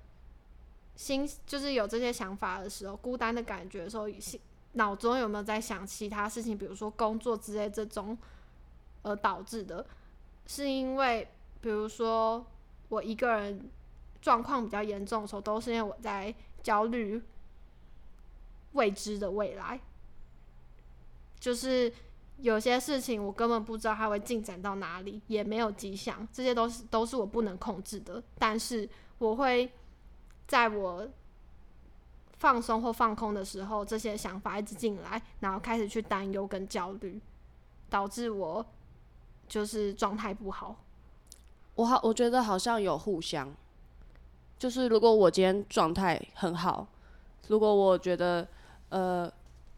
[0.95, 4.41] 心，就是有这些想法的时候，孤单的感觉的时候，心
[4.73, 8.17] 脑中有没有在想其他事情，比如说工作之类这种，
[9.03, 9.85] 而导致的？
[10.47, 11.29] 是因为
[11.61, 12.45] 比如说
[12.89, 13.71] 我一个人
[14.21, 17.23] 状况比较严重的时候，都是因为我在焦虑
[18.73, 19.81] 未知的未来。
[21.39, 21.93] 就是
[22.39, 28.23] 有些事情我根本不知道它会进展到哪里，也没有迹象，这些都是都是我不能控制的。
[28.39, 29.71] 但是我会
[30.47, 31.09] 在我
[32.39, 37.21] 放松或放空的时候，这些想法一直进来，然后开始去担忧跟焦虑，
[37.89, 38.65] 导致我
[39.49, 40.77] 就是状态不好。
[41.75, 43.55] 我好，我觉得好像有互相。
[44.59, 46.87] 就是如果我今天状态很好，
[47.49, 48.47] 如果我觉得
[48.91, 49.33] 呃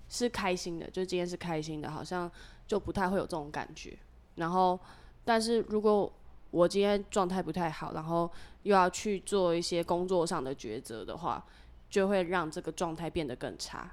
[0.09, 2.31] 是开心的，就今天是开心的，好像
[2.67, 3.97] 就不太会有这种感觉。
[4.35, 4.79] 然后，
[5.25, 6.13] 但是如果
[6.55, 8.31] 我今天状态不太好，然后
[8.63, 11.45] 又要去做一些工作上的抉择的话，
[11.91, 13.91] 就会让这个状态变得更差。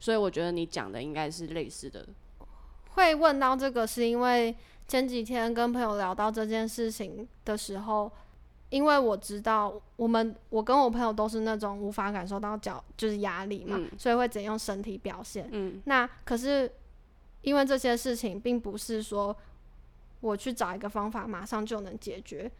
[0.00, 2.04] 所以我觉得你讲的应该是类似的。
[2.94, 4.54] 会问到这个，是因为
[4.88, 8.10] 前几天跟朋友聊到这件事情的时候，
[8.70, 15.48] 因为我知道我们我跟我朋友都是那种无法感受到脚就是压力嘛，嗯所以会只用身体表现。
[15.52, 16.68] 嗯那可是
[17.42, 19.34] 因为这些事情，并不是说
[20.22, 22.50] 我去找一个方法马上就能解决。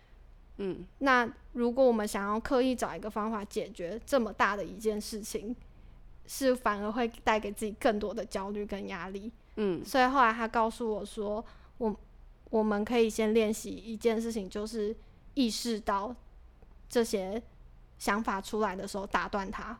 [0.58, 5.56] 嗯那如果我们想要刻意找一个方法解决这么大的一件事情，
[6.26, 9.32] 是反而会带给自己更多的焦虑跟压力。
[9.56, 11.42] 嗯所以后来他告诉我说，
[11.78, 11.96] 我
[12.50, 14.94] 我们可以先练习一件事情，就是
[15.32, 16.14] 意识到
[16.88, 17.42] 这些
[17.98, 19.78] 想法出来的时候打断它。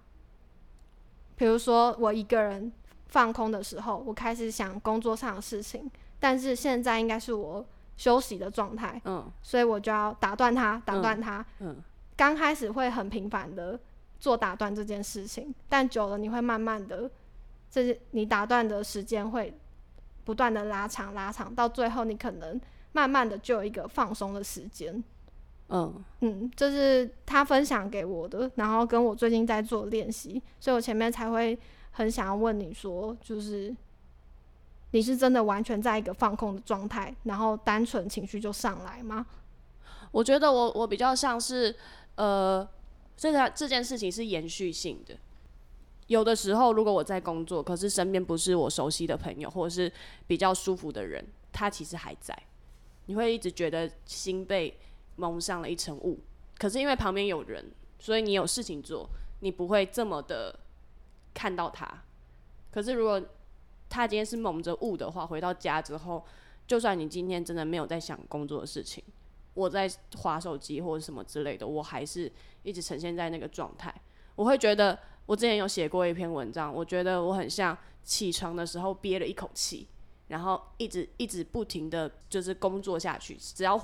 [1.37, 2.73] 比如说，我一个人
[3.09, 5.91] 放空的时候，我开始想工作上的事情，
[6.23, 11.45] 但是现在应该是我休息的状态，嗯所以我就要打断他，打断他。
[11.59, 11.77] 嗯
[12.15, 13.81] 刚开始会很频繁的
[14.21, 17.11] 做打断这件事情，但久了你会慢慢的，
[17.69, 19.53] 这是你打断的时间会
[20.23, 22.61] 不断的拉长拉长，到最后你可能
[22.93, 25.03] 慢慢的就有一个放松的时间。
[25.71, 31.59] 嗯嗯，这是他分享给我的，然后跟我最近在做练习，所以我前面才会
[31.93, 33.75] 很想要问你说，就是
[34.93, 39.27] 你是真的完全在一个放空的状态，然后单纯情绪就上来吗？
[40.11, 41.75] 我觉得我我比较像是，
[42.15, 42.67] 呃，
[43.17, 45.17] 这个这件事情是延续性的。
[46.09, 49.91] 有的时候，如果我在工作，可是身边不是我熟悉的朋友，或者是
[50.27, 52.37] 比较舒服的人，他其实还在，
[53.07, 54.79] 你会一直觉得心被
[55.17, 56.21] 蒙上了一层雾。
[56.59, 59.09] 可是因为旁边有人，所以你有事情做，
[59.41, 60.55] 你不会这么的
[61.33, 62.03] 看到他。
[62.71, 63.23] 可是如果
[63.93, 66.25] 他今天是蒙着雾的话，回到家之后，
[66.67, 69.05] 就算你今天真的没有在想工作的事情，
[69.53, 73.95] 我在划手机或者什么之类的，我还是一直呈现在那个状态。
[74.35, 79.87] 我会觉得，我之前有写过一篇文章，我觉得我很像起床的时候憋了一口气，
[80.29, 83.79] 然后一直一直不停的就是工作下去，只要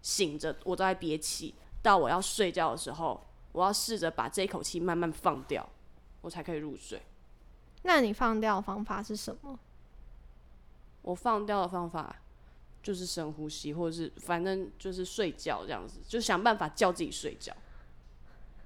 [0.00, 5.68] 醒着我都在憋气，到我要睡觉的时候，我要试着把这一口气慢慢放掉，
[6.22, 6.98] 我才可以入睡。
[7.82, 9.58] 那你放掉的方法是什么？
[11.02, 12.14] 我放掉的方法
[12.82, 17.52] 就是深呼吸，或者是反正就是睡觉这样子，就想办法叫自己睡觉。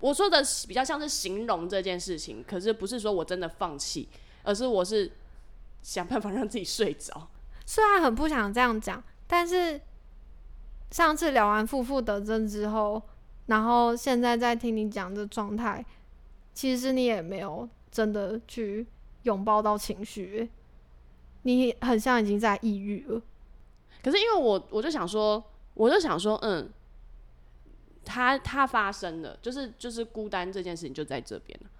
[0.00, 4.08] 我说的比较像是形容这件事情，可是不是说我真的放弃，
[4.42, 5.10] 而是我是
[5.82, 7.28] 想办法让自己睡着。
[7.64, 9.80] 虽然很不想这样讲，但是
[10.90, 13.00] 上次聊完负负得正之后，
[13.46, 15.84] 然后现在在听你讲这状态，
[16.52, 18.86] 其实你也没有真的去
[19.24, 20.48] 拥抱到情绪，
[21.42, 23.20] 你很像已经在抑郁了。
[24.02, 25.42] 可是因为我我就想说，
[25.74, 26.70] 我就想说，嗯，
[28.04, 31.70] 他他发生了，就是就是孤单这件事情就在这边了。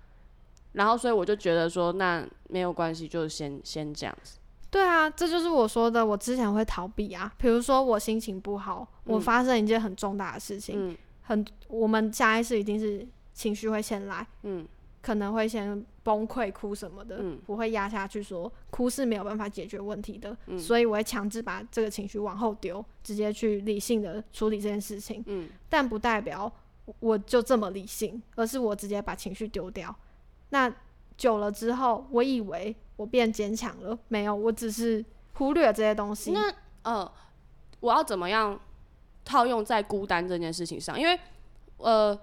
[0.73, 4.39] 然后所以我就觉得说，那没有关系，就先先这样子。
[4.71, 7.33] 对啊，这就是我说的，我之前会逃避啊。
[7.39, 14.67] 比如说我心情不好，我发生一件很重大的事情，很我们下意识一定是情绪会先来，嗯，
[15.05, 26.51] 可能会先崩溃哭什么的，嗯，不会压下去说哭是没有办法解决问题的，嗯，所以我会强制把这个情绪往后丢，直接去理性的处理这件事情，嗯，但不代表
[27.01, 29.95] 我就这么理性，而是我直接把情绪丢掉。
[30.49, 30.75] 那
[31.17, 32.75] 久了之后，我以为。
[32.97, 33.99] 我变坚强了？
[34.07, 36.31] 没有，我只是忽略这些东西。
[36.31, 37.13] 那呃，
[37.81, 38.57] 我要怎么样
[39.25, 40.97] 套用在孤单这件事情上？
[40.97, 41.19] 因为
[41.79, 42.17] 呃，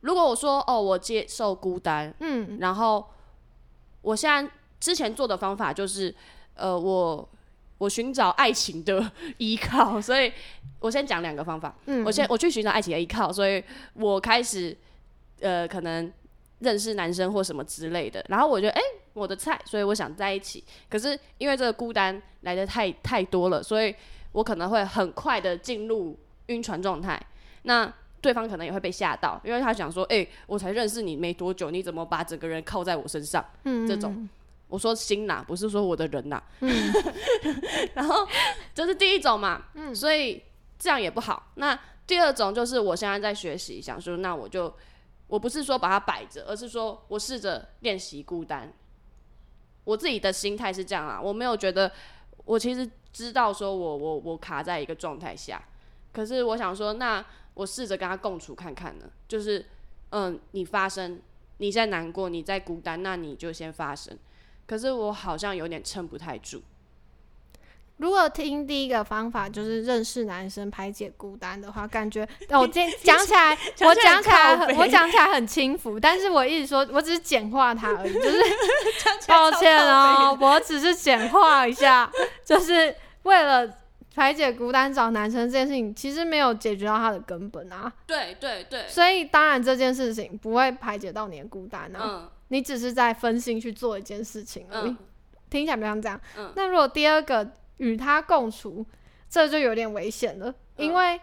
[0.00, 3.04] 如果我说哦，我接受孤单，嗯，然后
[4.02, 6.14] 我现在之前做的方法就是
[6.54, 7.28] 呃，我
[7.78, 10.32] 我寻找爱情的依靠，所以
[10.80, 11.74] 我先讲两个方法。
[11.86, 13.62] 嗯，我先我去寻找爱情的依靠，所以
[13.94, 14.76] 我开始
[15.40, 16.12] 呃，可能
[16.60, 18.80] 认识男生或什么之类的，然后我觉得哎。
[19.16, 20.62] 我的菜，所以我想在一起。
[20.90, 23.94] 可是因为这个孤单来的太太多了，所以
[24.32, 26.14] 我可能会很快的进入
[26.48, 27.18] 晕船状态。
[27.62, 27.90] 那
[28.26, 34.28] 对方可能也会被吓到，因为他想说：“哎，我才认识你没多久，你怎么把整个人靠在我身上？”嗯，这种
[34.66, 36.42] 我说心呐，不是说我的人呐。
[36.58, 36.92] 嗯，
[37.94, 38.26] 然后
[38.74, 39.66] 这是第一种嘛。
[39.74, 40.42] 嗯，所以
[40.76, 41.52] 这样也不好。
[41.54, 44.74] 那第二种就是我现在在学习，想说那我就
[45.28, 48.72] 我不是说把它摆着，而是说我试着练习孤单。
[49.84, 51.92] 我自己的心态是这样啊，我没有觉得，
[52.44, 55.62] 我其实知道说我我我卡在一个状态下，
[56.12, 57.24] 可是我想说，那
[57.56, 59.64] 我试着跟他共处看看呢，就是
[60.10, 61.20] 嗯，你发生，
[61.56, 64.16] 你在难过，你在孤单，那你就先发生，
[64.66, 66.62] 可是我好像有点撑不太住。
[67.96, 78.38] 如果听第一个方法就是认识男生排解孤单的话，感觉我讲 讲起来，我讲起来很我讲起来很轻浮，但是我一直说我只是简化它而已，就是
[79.26, 82.12] 抱歉哦，我只是简化一下，
[82.44, 83.66] 就是为了
[84.16, 87.92] 排解孤单找男生这件事情，其实没有解决到他的根本啊。
[88.06, 94.96] 对对对，所以当然这件事情不会排解到你的孤单啊，你只是在分心去做一件事情而已，
[95.48, 96.20] 听起来比较像这样。
[96.56, 97.52] 那如果第二个。
[97.78, 98.86] 与他共处，
[99.28, 101.20] 这就有点危险了，因为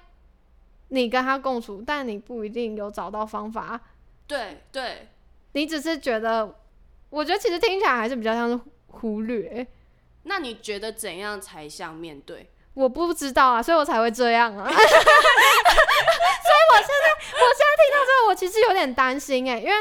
[0.90, 3.82] 你跟他共处，但你不一定有找到方法。
[4.28, 5.08] 对对，
[5.54, 6.60] 你只是觉得，
[7.10, 9.66] 我觉得其实听起来还是比较像是忽略。
[10.26, 12.48] 那你觉得怎样才像面对？
[12.74, 14.66] 我不知道啊，所以我才会这样啊。
[14.72, 14.84] 所以我
[16.78, 19.74] 现在，我现在听到这个，我其实有点担心哎，因为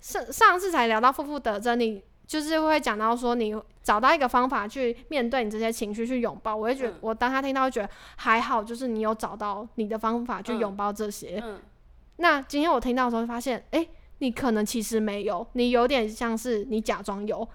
[0.00, 3.54] 上上次才聊到负负得正，你就是会讲到说你。
[3.80, 6.54] 找到一个方法去面对你这些情绪，去拥抱。
[6.54, 11.42] 我会觉得，我当他听到，会觉得还好，就是你有找到你的方法去拥抱这些。
[12.16, 17.48] 那今天我听到的时候，发现，哎，你可能其实没有，你有点像是你假装有，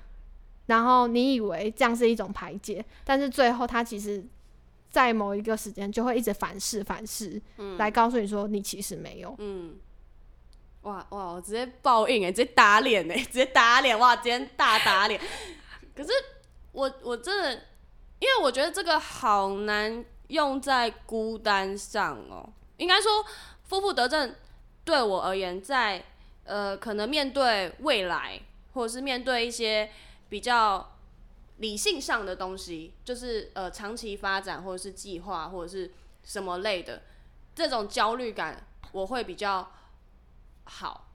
[0.66, 4.26] 然后你以为这样是一种排解，但是最后他其实，
[4.94, 7.42] 在某一个时间就会一直反噬、反噬，
[7.80, 9.34] 来告诉你说你其实没有。
[9.40, 9.76] 嗯，
[10.84, 15.20] 哇哇，我直接报应哎，直接打脸哎， 直接打脸哇，今天大打脸。
[15.98, 16.12] 可是
[16.72, 17.54] 我我真的，
[18.20, 22.48] 因为我觉得这个好难用在孤单上哦。
[22.78, 23.26] 应该说，
[23.64, 24.36] 夫妇得正
[24.86, 26.04] 对我而言，在
[26.44, 28.40] 呃，可能面对未来，
[28.74, 29.90] 或者是面对一些
[30.30, 30.93] 比较
[31.58, 35.92] 理性上的东西，就是呃，长期发展或者是计划或者是
[36.24, 37.04] 什么类的
[37.56, 39.72] 这种焦虑感，我会比较
[40.66, 41.08] 好。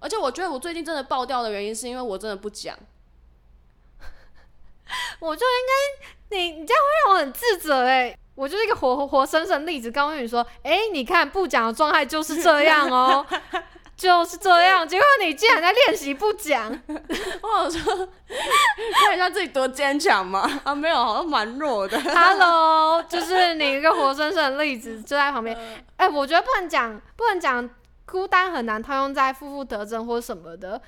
[0.00, 2.76] 而且我觉得我最近真的爆掉的原因，是因为我真的不讲。
[5.20, 5.52] 我就应
[6.30, 8.16] 该，你你这样会让我很自责哎！
[8.34, 13.26] 我就是一个活活生生例子，刚跟你说，哎，你看不讲的状态就是这样哦，
[14.00, 14.88] 就是这样。
[14.88, 18.08] 结果你竟然在练习不讲， 我想说，
[18.94, 20.50] 看一下自己多坚强嘛。
[20.64, 22.00] 啊，没有，好像蛮弱的。
[22.00, 25.54] Hello，就是你一个活生生的例子就在旁边。
[25.98, 27.68] 哎，我觉得不能讲，不能讲，
[28.06, 30.80] 孤单很难套用在负负得正或什么的。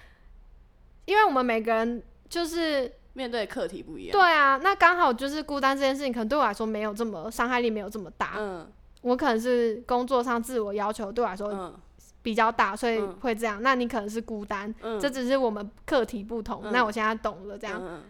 [1.05, 4.13] 因为我们每个人就是面对课题不一样。
[4.13, 8.37] 对啊，那刚好就是孤单这件事情，可能对我来说没有这么伤害力没有这么大。
[8.39, 11.75] 嗯我可能是工作上自我要求对我来说嗯
[12.23, 13.63] 比较大，所以嗯会这样。
[13.63, 16.63] 那你可能是孤单，嗯，这只是我们课题不同。
[16.65, 18.03] 嗯那我现在懂了，这样，嗯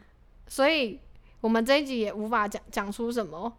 [0.46, 1.00] 所以
[1.40, 3.52] 我们这一集也无法讲讲出什么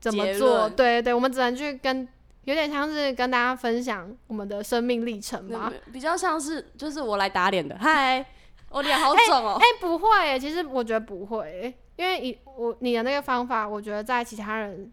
[0.00, 0.60] 怎么做。
[0.60, 2.08] 论对对，我们只能去跟
[2.44, 5.70] 有点像是跟大家分享我们的生命历程吧。
[5.70, 8.24] 嗯比较像是就是我来打脸的，嗨，
[8.70, 9.66] 我脸好肿哦哎、。
[9.80, 14.90] 不会耶，其实我觉得不会耶，因为你我你的那个方法，我觉得在其他人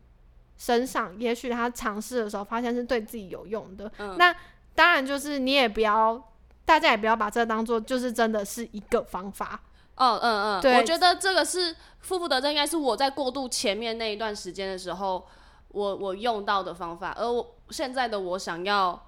[0.58, 3.90] 身上，也许他尝试的时候发现是对自己有用的。
[4.00, 4.36] 嗯那
[4.76, 6.32] 当然就是你也不要，
[6.66, 9.60] 大家也不要把这当做就是真的是一个方法。
[9.96, 15.26] 哦，嗯嗯，对我觉得这个是负负得正，应该是我在过渡前面那一段时间的时候，
[15.70, 19.08] 我我用到的方法，而我现在的我想要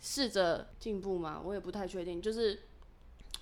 [0.00, 2.60] 试着进步嘛，我也不太确定，就是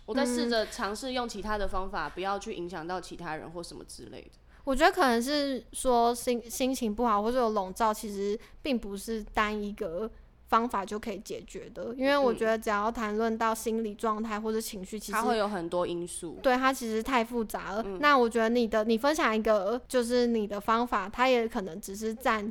[0.07, 4.31] 我在试着尝试用其他的方法，不要去影响到其他人或什么之类的。
[4.65, 10.11] 我觉得可能是说心心情不好或者有笼罩，其实并不是单一个
[10.49, 16.39] 方法就可以解决的，因为我觉得只要谈论到心理状态或者情绪，其实它会有很多因素。
[16.43, 17.83] 对它其实太复杂了。
[17.85, 22.51] 嗯那我觉得你的你分享一个就是你的方法，它也可能只是占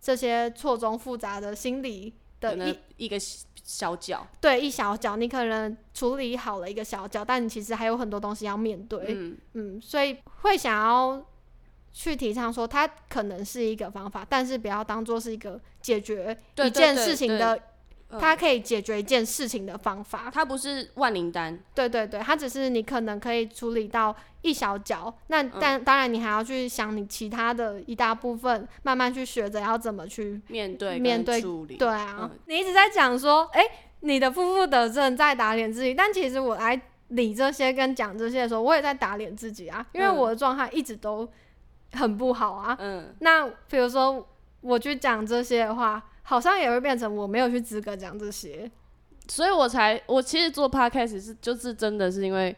[0.00, 9.06] 这些错综复杂的心理的一一个小角，对一小角，你可能处理好了一个小角，但你其实还有很多东西要面对。
[9.08, 11.24] 嗯，嗯，所以会想要
[11.92, 20.30] 去提倡说，它可能是一个方法，但是不要当做是一个解决一件事情的，嗯它可以解决一件事情的方法。
[20.32, 30.40] 它不是万灵丹，对对对，它只是你可能可以处理到一小角，那嗯但、当然你还要去想你其他的一大部分，慢慢去学着要怎么去。
[30.48, 33.62] 面对面对处理，对啊，嗯你一直在讲说，哎、
[34.00, 41.30] 你的负负得正在打脸自己，但其实我来理这些跟讲这些的时候，我也在打脸自己啊，因为嗯我的状态一直都
[41.92, 42.76] 很不好啊。
[42.78, 44.26] 嗯，那比如说
[44.60, 48.70] 我去讲这些的话，好像也会变成我没有去资格讲这些。
[49.28, 52.56] 所以我才我其实做 podcast 是就是真的是因为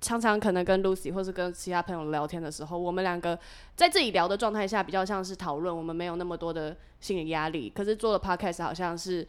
[0.00, 3.38] 常常可能跟 Lucy 或是跟其他朋友聊天的时候，我们两个
[3.76, 7.70] 在自己聊的状态下比较像是讨论，我们没有那么多的心理压力。
[7.70, 9.24] 可是做了 podcast 好像是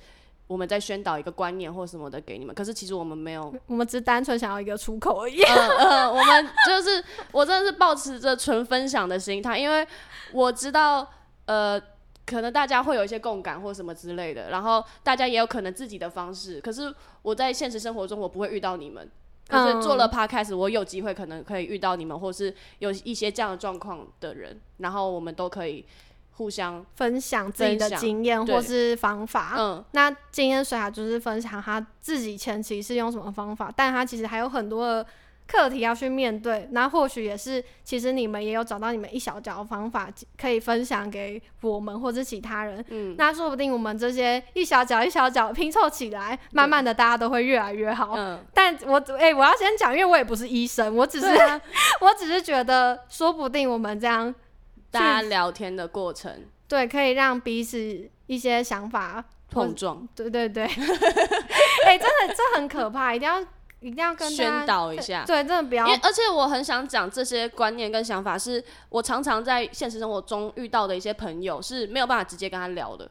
[0.54, 5.42] 我们在宣导一个观念或什么的给你们，可是其实我们没有我们只是单纯想要一个出口而已。
[5.42, 9.88] 嗯嗯，我们就是我真的是保持着纯分享的心态，因为
[10.32, 11.10] 我知道
[11.48, 11.82] 呃，
[12.24, 16.94] 可能大家会有一些共感或什么之类的，然后大家也有可能自己的方式，可是
[17.24, 19.10] 我在现实生活中我不会遇到你们。
[19.46, 25.86] 可是做了 podcast，我有机会可能可以遇到你们，或是有一些这样的状况的人，然后我们都可以
[26.36, 29.54] 互相，分享自己的经验或是方法。
[29.58, 35.06] 嗯，那经验水海就是分享他自己前期是用什么方法，但他其实还有很多的
[35.46, 36.68] 课题要去面对。
[36.72, 40.10] 那或许也是，其实你们也有找到你们一小角的方法
[40.40, 42.84] 可以分享给我们或是其他人。
[42.90, 48.14] 嗯，那说不定我们这些一小角一小角拼凑起来，慢慢的大家都会越来越好。
[48.16, 51.62] 嗯，但我哎、我要先讲，因为我也不是医生，我只是、啊，
[52.02, 54.34] 我只是觉得，说不定我们这样
[54.94, 56.46] 大家聊天的过程。
[56.68, 60.64] 对可以让彼此一些想法碰撞，对对对，
[61.86, 63.40] 哎、真的这很可怕，一定要
[63.80, 73.08] 一定要跟宣导一下，对，真的不要因为而且我很想讲这些观念跟想法，是我常常在现实生活中遇到的一些朋友是没有办法直接跟他聊的，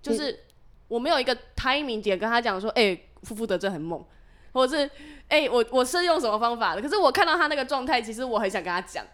[0.00, 0.44] 就是
[0.86, 4.04] 我没有一个 timing 点跟他讲说，哎、负负得正很猛，
[4.52, 4.88] 或者是
[5.26, 9.04] 哎、我我是用什么方法的，可是我看到他那个状态，其实我很想跟他讲，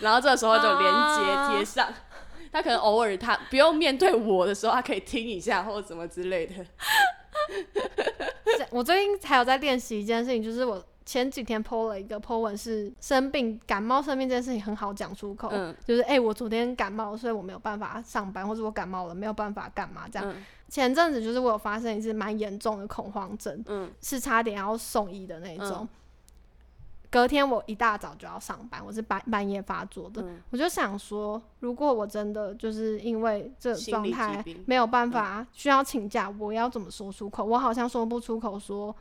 [0.00, 1.88] 然后这个时候就连接贴上。
[2.52, 6.54] 他可能偶尔他不用面对我的时候，他可以听一下或者什么之类的。
[8.70, 20.30] 我最近还有在练习一件事情，就是我前几天 PO 了一个 PO 文，是生病感冒生病这件事情很好讲出口，嗯就是哎、我昨天感冒，所以我没有办法上班，或者我感冒了没有办法干嘛这样。
[20.30, 25.80] 嗯前阵子就是我有发生一次蛮严重的恐慌症，嗯是差点要送医的那种。
[25.82, 25.88] 嗯
[27.10, 30.22] 隔天我一大早就要上班，我是半半夜发作的。
[30.22, 37.44] 嗯我就想说，如果我真的就是因为这状态没有办法需要请假，我要怎么说出口？
[37.44, 38.94] 我好像说不出口说。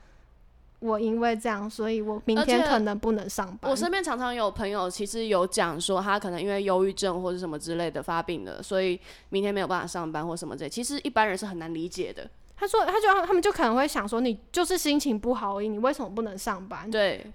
[0.79, 3.71] 我因为这样，所以我明天可能不能上班。
[3.71, 8.99] 我身边常常有朋友，其实有讲说他可能因为忧郁症或者什么之类的发病了，所以
[9.29, 10.69] 明天没有办法上班或什么之类。
[10.69, 12.29] 其实一般人是很难理解的。
[12.57, 16.91] 他说，他就他们就可能会想说，你就是心情不好而已，你为什么不能上班？
[16.91, 17.25] 对，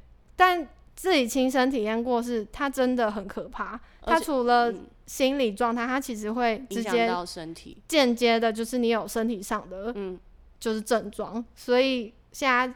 [0.40, 0.66] 但
[0.96, 3.78] 自己亲身体验过是，他真的很可怕。
[4.00, 7.76] 他除了嗯心理状态，他其实会直接到身体。
[7.86, 10.18] 间接的，就是你有身体上的嗯，
[10.58, 12.72] 就是症状，所以现在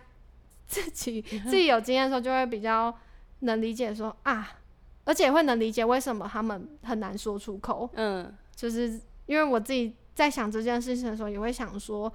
[0.66, 2.94] 自己 自己有经验的时候，就会比较
[3.38, 4.58] 能理解说啊，
[5.04, 7.88] 而且会能理解为什么他们很难说出口。
[7.94, 12.12] 嗯，就是因为我自己在想这件事情的时候，也会想说，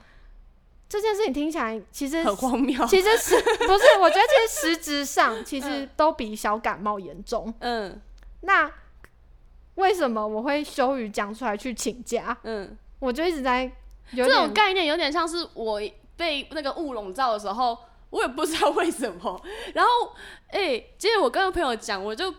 [0.90, 2.86] 这件事情听起来其实很荒谬。
[2.88, 3.98] 其实是 不是？
[4.02, 7.54] 我觉得其实实质上其实都比小感冒严重。
[7.60, 8.02] 嗯
[8.42, 8.70] 那
[9.76, 12.36] 为什么我会羞于讲出来去请假？
[12.44, 13.72] 嗯，我就一直在
[14.12, 15.80] 有这种概念有点像是我
[16.18, 17.78] 被那个雾笼罩的时候，
[18.10, 19.42] 我也不知道为什么。
[19.76, 19.92] 然后，
[20.48, 22.34] 哎、接着我跟朋友讲，我就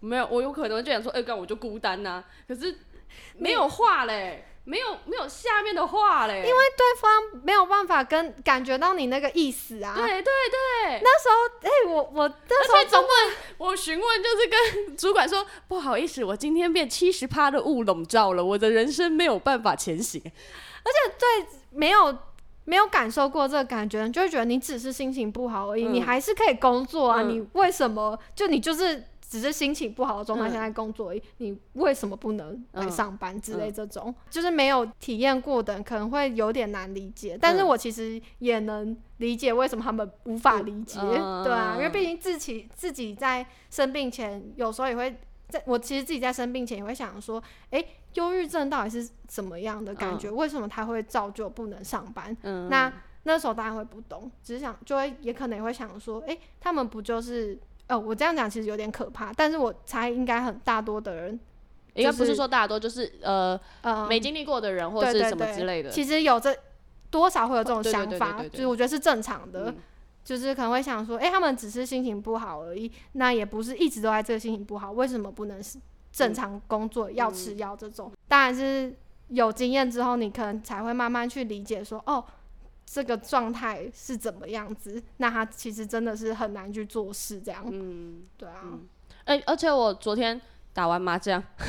[0.00, 2.76] 没有，我有可能就想说，哎、干我就孤单呐、可是
[3.36, 9.94] 没有话嘞，没有没有下面的话嘞，因为对方没有办法跟感觉到你那个意思啊。
[9.96, 20.22] 对对对，那时候哎、我我那时候而且总不能我询问就是跟主管说，不好意思，我今天被七十趴的雾笼罩了，我的人生没有办法前行。
[20.24, 22.16] 而且对没有
[22.64, 27.22] 没有感受过这个感觉，你就会觉得你只是心情不好而已，嗯你还是可以工作啊。
[27.22, 31.22] 嗯你为什么就你就是只是心情不好的状态嗯下在工作而已？
[31.38, 34.14] 你为什么不能来嗯上班之类这种？
[34.28, 45.16] 就是没有体验过的人可能会有点难理解，但是嗯我其实也能理解为什么他们无法理解，嗯对啊，因为嗯毕竟自己自己在生病前，有时候也会。
[45.48, 50.30] 在我其实自己在生病前也会想说，诶，忧郁症到底是怎么样的感觉？
[50.30, 52.34] 为什么他会造就不能上班？
[52.40, 52.90] 嗯，那
[53.24, 57.60] 那时候当然会不懂，只是想就会也可能也会想说，诶，他们不就是
[57.92, 57.98] 哦？
[57.98, 61.38] 我这样讲其实有点可怕，但是我猜应该很大多的人，
[61.94, 65.90] 应该不是是说大多，就是呃呃，没经历过的人或者是什么之类的。
[65.90, 66.56] 其实有这
[67.10, 69.70] 多少会有这种想法，就是我觉得是正常的。
[69.70, 69.76] 嗯
[70.24, 75.80] 就是可能会想说，诶，他们只是心情不好而已，那也不是一直都在这个心情不好，为什么不能是
[76.12, 78.08] 正常工作、要吃药这种？
[78.28, 78.94] 当然是
[79.30, 82.24] 有经验之后，你可能才会慢慢去理解说，哦，
[82.84, 85.02] 这个状态是怎么样子。
[85.18, 88.62] 那他其实真的是很难去做事，这样，嗯，对啊，
[89.24, 90.40] 哎、而且我昨天
[90.72, 91.42] 打完麻将，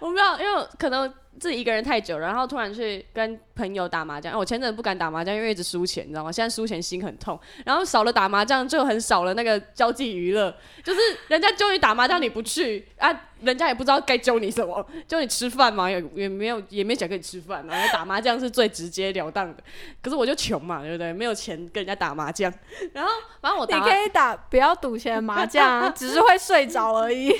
[0.00, 4.38] 我不知道，因为可能自己一个人太久了，然后突然去跟朋友打麻将。
[4.38, 6.30] 我前阵子不敢打麻将，因为一直输钱，你知道吗？
[6.30, 10.54] 现在输钱心很痛，然后少了打麻将，就很少了那个交际娱乐。
[10.84, 19.62] 就是人家揪你打麻将你不去啊，人家也不知道该揪你什么，揪你吃饭嘛，也也没有也没想跟你吃饭，然后打麻将是最直截了当的。
[20.00, 21.12] 可是我就穷嘛，对不对？
[21.12, 22.52] 没有钱跟人家打麻将，
[22.92, 27.28] 然后反正我你打完可以打不要赌钱的麻将啊， 只是会睡着而已。
[27.28, 27.38] 对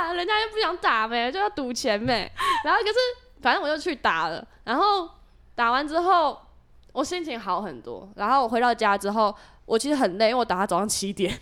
[0.00, 2.30] 啊，人家又不想打呗，就要赌钱呗。
[2.64, 2.94] 然后可是
[3.42, 5.08] 反正我就去打了，然后
[5.58, 6.38] 打完之后
[6.92, 8.08] 我心情好很多。
[8.14, 9.34] 然后我回到家之后，
[9.66, 11.36] 我其实很累，因为我打到早上七点，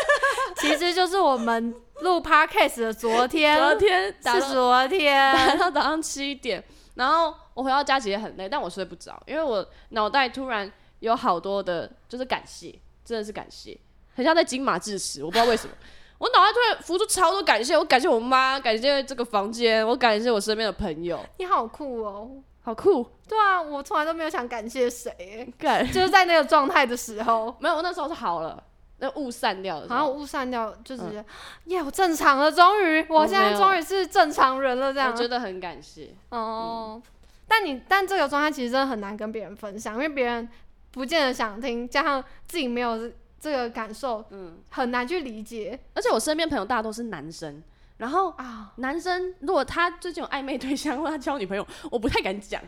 [0.60, 6.62] 其实就是我们录 podcast 的昨天，昨天打是到昨天，打到早上七点，
[6.96, 13.78] 然后我回到家其实很累，但我睡不着，因为我脑袋突然有好多的，就是感谢，真的是感谢，
[14.14, 15.72] 很像在金马致辞，我不知道为什么。
[16.18, 22.30] 我脑袋突然浮出超多感谢，我感谢我妈，感谢这个房间，我感谢我身边的朋友，你好酷哦！
[22.62, 23.04] 好酷！
[23.28, 25.12] 对啊，我从来都没有想感谢谁。
[25.18, 25.84] 耶，干。
[25.86, 28.62] 就是在那个状态的时候， 没有，我那时候是好了，
[28.98, 31.24] 那雾散掉的时候，好像雾散掉，就直接
[31.64, 35.10] 耶，我正常了，终于，我现在终于是正常人了，这样。
[35.10, 35.16] 我。
[35.16, 36.10] 觉得很感谢。
[36.30, 37.02] 哦，
[37.48, 40.48] 但你但这个状态其实真的很难跟别人分享，因为别人
[40.92, 43.10] 不见得想听，加上自己没有
[43.40, 45.78] 这个感受，嗯，很难去理解。
[45.94, 47.60] 而且我身边朋友大多是男生，
[47.96, 48.72] 然后啊。
[48.76, 52.60] 男生如果他最近有暧昧对象或他交女朋友，我不太敢讲，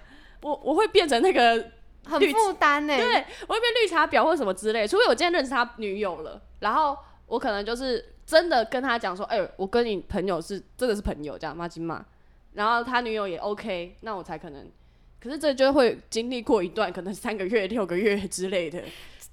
[0.43, 1.71] 我我会变成那个，
[2.05, 6.97] 很绿负担呢，对我会变绿茶婊或什么之类，除非我今天认识他女友了，然后
[7.27, 12.05] 我可能就是真的跟他讲说，哎、我跟你朋友是真的是朋友这样，妈金嘛，
[12.53, 14.71] 然后他女友也 OK，那我才可能。
[15.19, 18.83] 可是这就会经历过一段可能三个月、六个月之类的，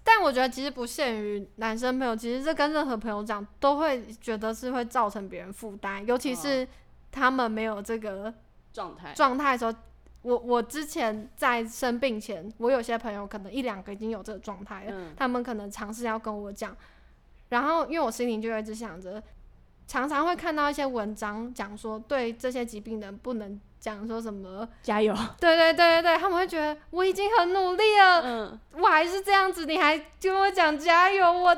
[0.03, 6.67] 但我觉得其实不限于男生朋友，其实这跟任何朋友讲，都会觉得是会造成别人负担，尤其是
[7.11, 8.33] 他们没有这个
[8.73, 9.13] 状态。
[9.13, 9.73] 状态的时候。
[10.23, 16.77] 我我之前在生病前，我有些朋友可能一两个已经有这个状态了，嗯他们可能尝试要跟我讲，
[17.49, 19.19] 然后因为我心里就会一直想着，
[19.87, 25.13] 常常会看到一些文章讲说，对这些疾病的人不能讲说什么，加油！
[25.39, 31.55] 对对对对对，他们会觉得我已经很努力了，嗯，我还是这样子，你还跟我讲加油，我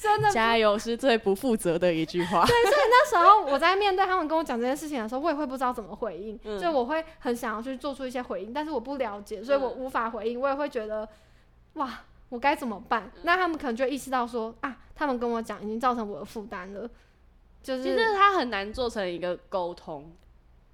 [0.00, 2.44] 真的加油是最不负责的一句话。
[2.44, 6.58] 对，所以那时候我在面对他们跟我讲这件事情的时候，我也会不知道怎么回应，嗯。
[6.58, 9.78] 所以我会很想要去做出一些回应，但是我不了解，所以我嗯。
[9.78, 11.08] 无法回应，我也会觉得
[11.74, 13.10] 哇，我该怎么办？
[13.22, 16.88] 那他们可能就意识到说啊，他们跟我讲已经造成我的负担了，
[17.62, 20.12] 就是其实它很难做成一个沟通，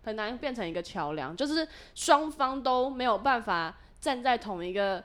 [0.04, 5.04] 很难变成一个桥梁，就是双方都没有办法站在同一个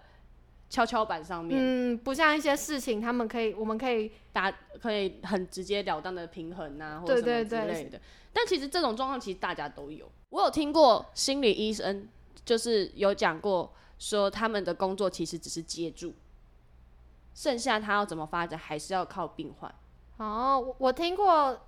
[0.69, 7.99] 跷跷板上面，嗯，不像一些事情，他们可以，我们可以打可以很直截了当的平衡啊，或者什么之类的。
[8.31, 10.11] 但其实这种状况其实大家都有。
[10.29, 12.07] 我有听过心理医生
[12.43, 16.13] 就是有讲过，说他们的工作其实只是接住，
[17.35, 19.73] 剩下他要怎么发展还是要靠病患。
[20.17, 21.59] 哦，我我听过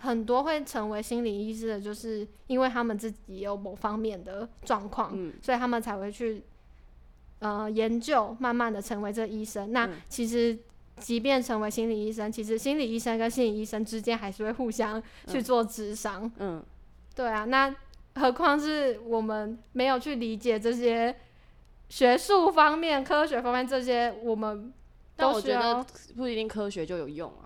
[0.00, 6.42] 很多会成为心理医师的，就是因为他们自己有某方面的状况，嗯所以他们才会去
[7.40, 9.72] 呃研究，慢慢的成为这医生。
[9.72, 10.58] 那嗯其实。
[10.98, 16.32] 即便成为心理医生，其实心理医生跟心理医生之间还是会互相去做智商。
[16.38, 16.64] 嗯，
[17.14, 17.76] 对啊，那
[18.14, 21.14] 何况是我们没有去理解这些
[21.90, 24.72] 学术方面、科学方面这些，我们
[25.14, 25.84] 但我觉得
[26.16, 27.44] 不一定科学就有用啊。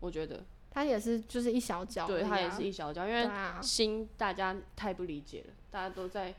[0.00, 3.28] 我觉得，它也是就是一小角啊，对它也是一小角，因为
[3.60, 6.32] 心大家太不理解了，大家都在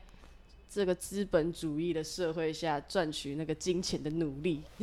[0.70, 4.62] 这个资本主义的社会下赚取那个金钱的努力。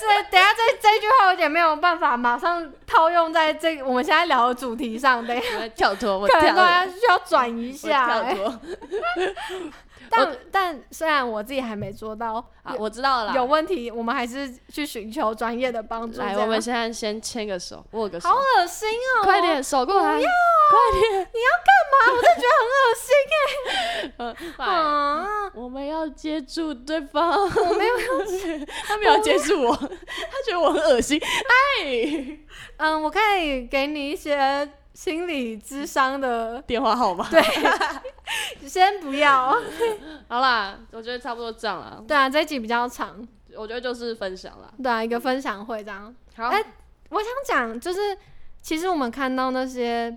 [0.00, 8.34] 这等下这这句话有点没有办法马上套用在这个我们现在聊的主题上，等一下跳脱，我跳可能大家脱，需要转一下、欸。
[8.34, 8.60] 跳脱
[10.10, 12.74] 但但虽然我自己还没做到啊！
[12.78, 16.18] 我知道了啦，有问题，我们还是去寻求专业的帮助。
[16.18, 19.24] 来，我们现在先牵个手，握个手好，恶心哦！
[19.24, 20.20] 快点手过来，快
[21.00, 21.28] 点，
[24.16, 25.26] 呃快啊！
[25.54, 29.86] 我们要接住对方，我没有要， 他没有接住我，他
[30.46, 31.20] 觉得我很恶心。
[31.20, 32.38] 哎，
[32.78, 37.28] 嗯，我可以给你一些心理智商的，电话号码。
[37.30, 37.40] 对，
[38.68, 39.56] 先不要。
[40.28, 42.04] 好啦，我觉得差不多这样了。
[42.06, 43.26] 对啊，这一集比较长，
[43.56, 44.72] 我觉得就是分享啦。
[44.82, 46.14] 对啊，一个分享会这样。
[46.36, 46.62] 好，哎
[47.10, 48.16] 我想讲，就是
[48.62, 50.16] 其实我们看到那些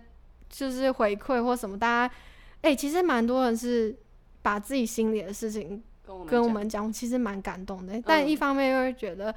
[0.49, 2.13] 就是回馈或什么，大家
[2.61, 3.95] 哎、其实蛮多人是
[4.41, 8.01] 把自己心里的事情跟我们跟我讲，其实蛮感动的。
[8.05, 9.33] 但一方面又会觉得，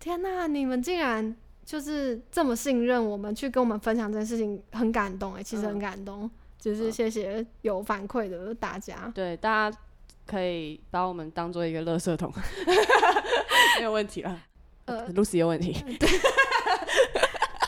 [0.00, 1.36] 天哪，你们竟然
[1.66, 6.30] 就是这么信任我们，去跟我们分享这件事情，很感动哎，其实很嗯感动。
[6.58, 9.12] 就是嗯谢谢有反馈的大家。
[9.14, 9.78] 对大家
[10.26, 12.32] 可以把我们当做一个垃圾桶，
[13.78, 14.40] 没有问题了。
[14.86, 15.74] 呃 Lucy 有问题，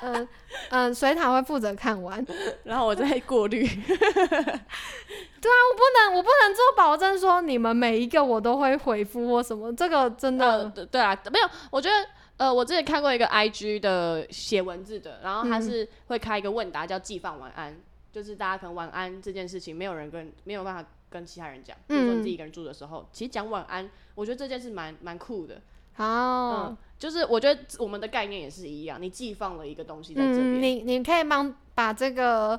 [0.03, 0.29] 嗯
[0.71, 2.25] 嗯，水塔会负责看完，
[2.65, 3.67] 然后我再过滤。
[3.67, 11.97] 对啊，我不能，我不能做保证说你们每一个我都会回复或什么，这个真呃，的，对对啊，没有，我觉得。
[12.39, 15.63] 呃，我之前看过一个 IG 的写文字的，然后他嗯。
[15.63, 17.77] 是会开一个问答，叫寄放晚安，
[18.13, 25.61] 就是大家可能晚安这件事情，没有人跟没有办法跟其他人讲，比如说你自己一个人住的时候，其实讲晚安，我觉得这件事蛮蛮酷的，
[25.95, 32.59] 好嗯，，就是我觉得我们的概念也是一样，你寄放了一个东西在这嗯，你你可以帮把这个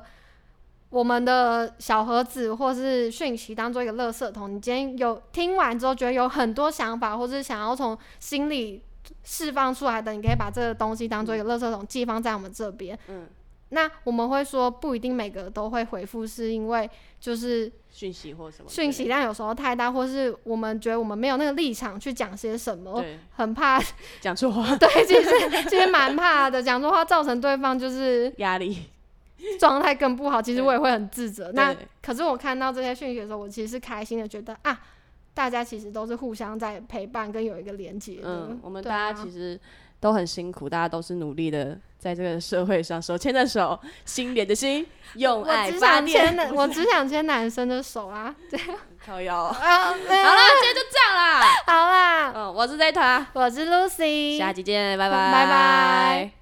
[0.88, 4.54] 我们的小盒子或是讯息当做一个垃圾桶。
[4.54, 8.82] 你今天有听完之后觉得有很多想法，或是想要从心里
[9.22, 12.98] 释放出来的，你可以把这个东西当做一个垃圾桶寄放在我们这边。
[13.08, 13.26] 嗯，
[13.70, 23.80] 那我们会说不一定每个都会回复，是因为就是讯息或什么讯息量有时候太大，或是我们觉得我们没有那个立场去讲些什么，很怕。
[24.20, 28.76] 讲错话 对，其实其实蛮怕的，讲错话造成对方就是压力，
[29.58, 31.52] 状态更不好，其实我也会很自责。
[31.52, 34.80] 那可是我看到这些讯息的时候，我其实是开心的，觉得啊，
[35.32, 38.48] 大家其实都是互相在陪伴跟有一个连接的。
[38.50, 39.58] 嗯，我们对大家啊其实
[40.00, 48.34] 都很辛苦，大家都是努力的，在这个社会上手牵着手，心连着心，用我爱只想发电 我只想牵男生的手啊！
[49.04, 49.44] 靠腰。
[49.52, 51.40] 好啊，没有了，今天就这样啦。
[51.66, 56.39] 好啦，嗯，我是 Zeta，我是 Lucy，下期见，拜拜拜拜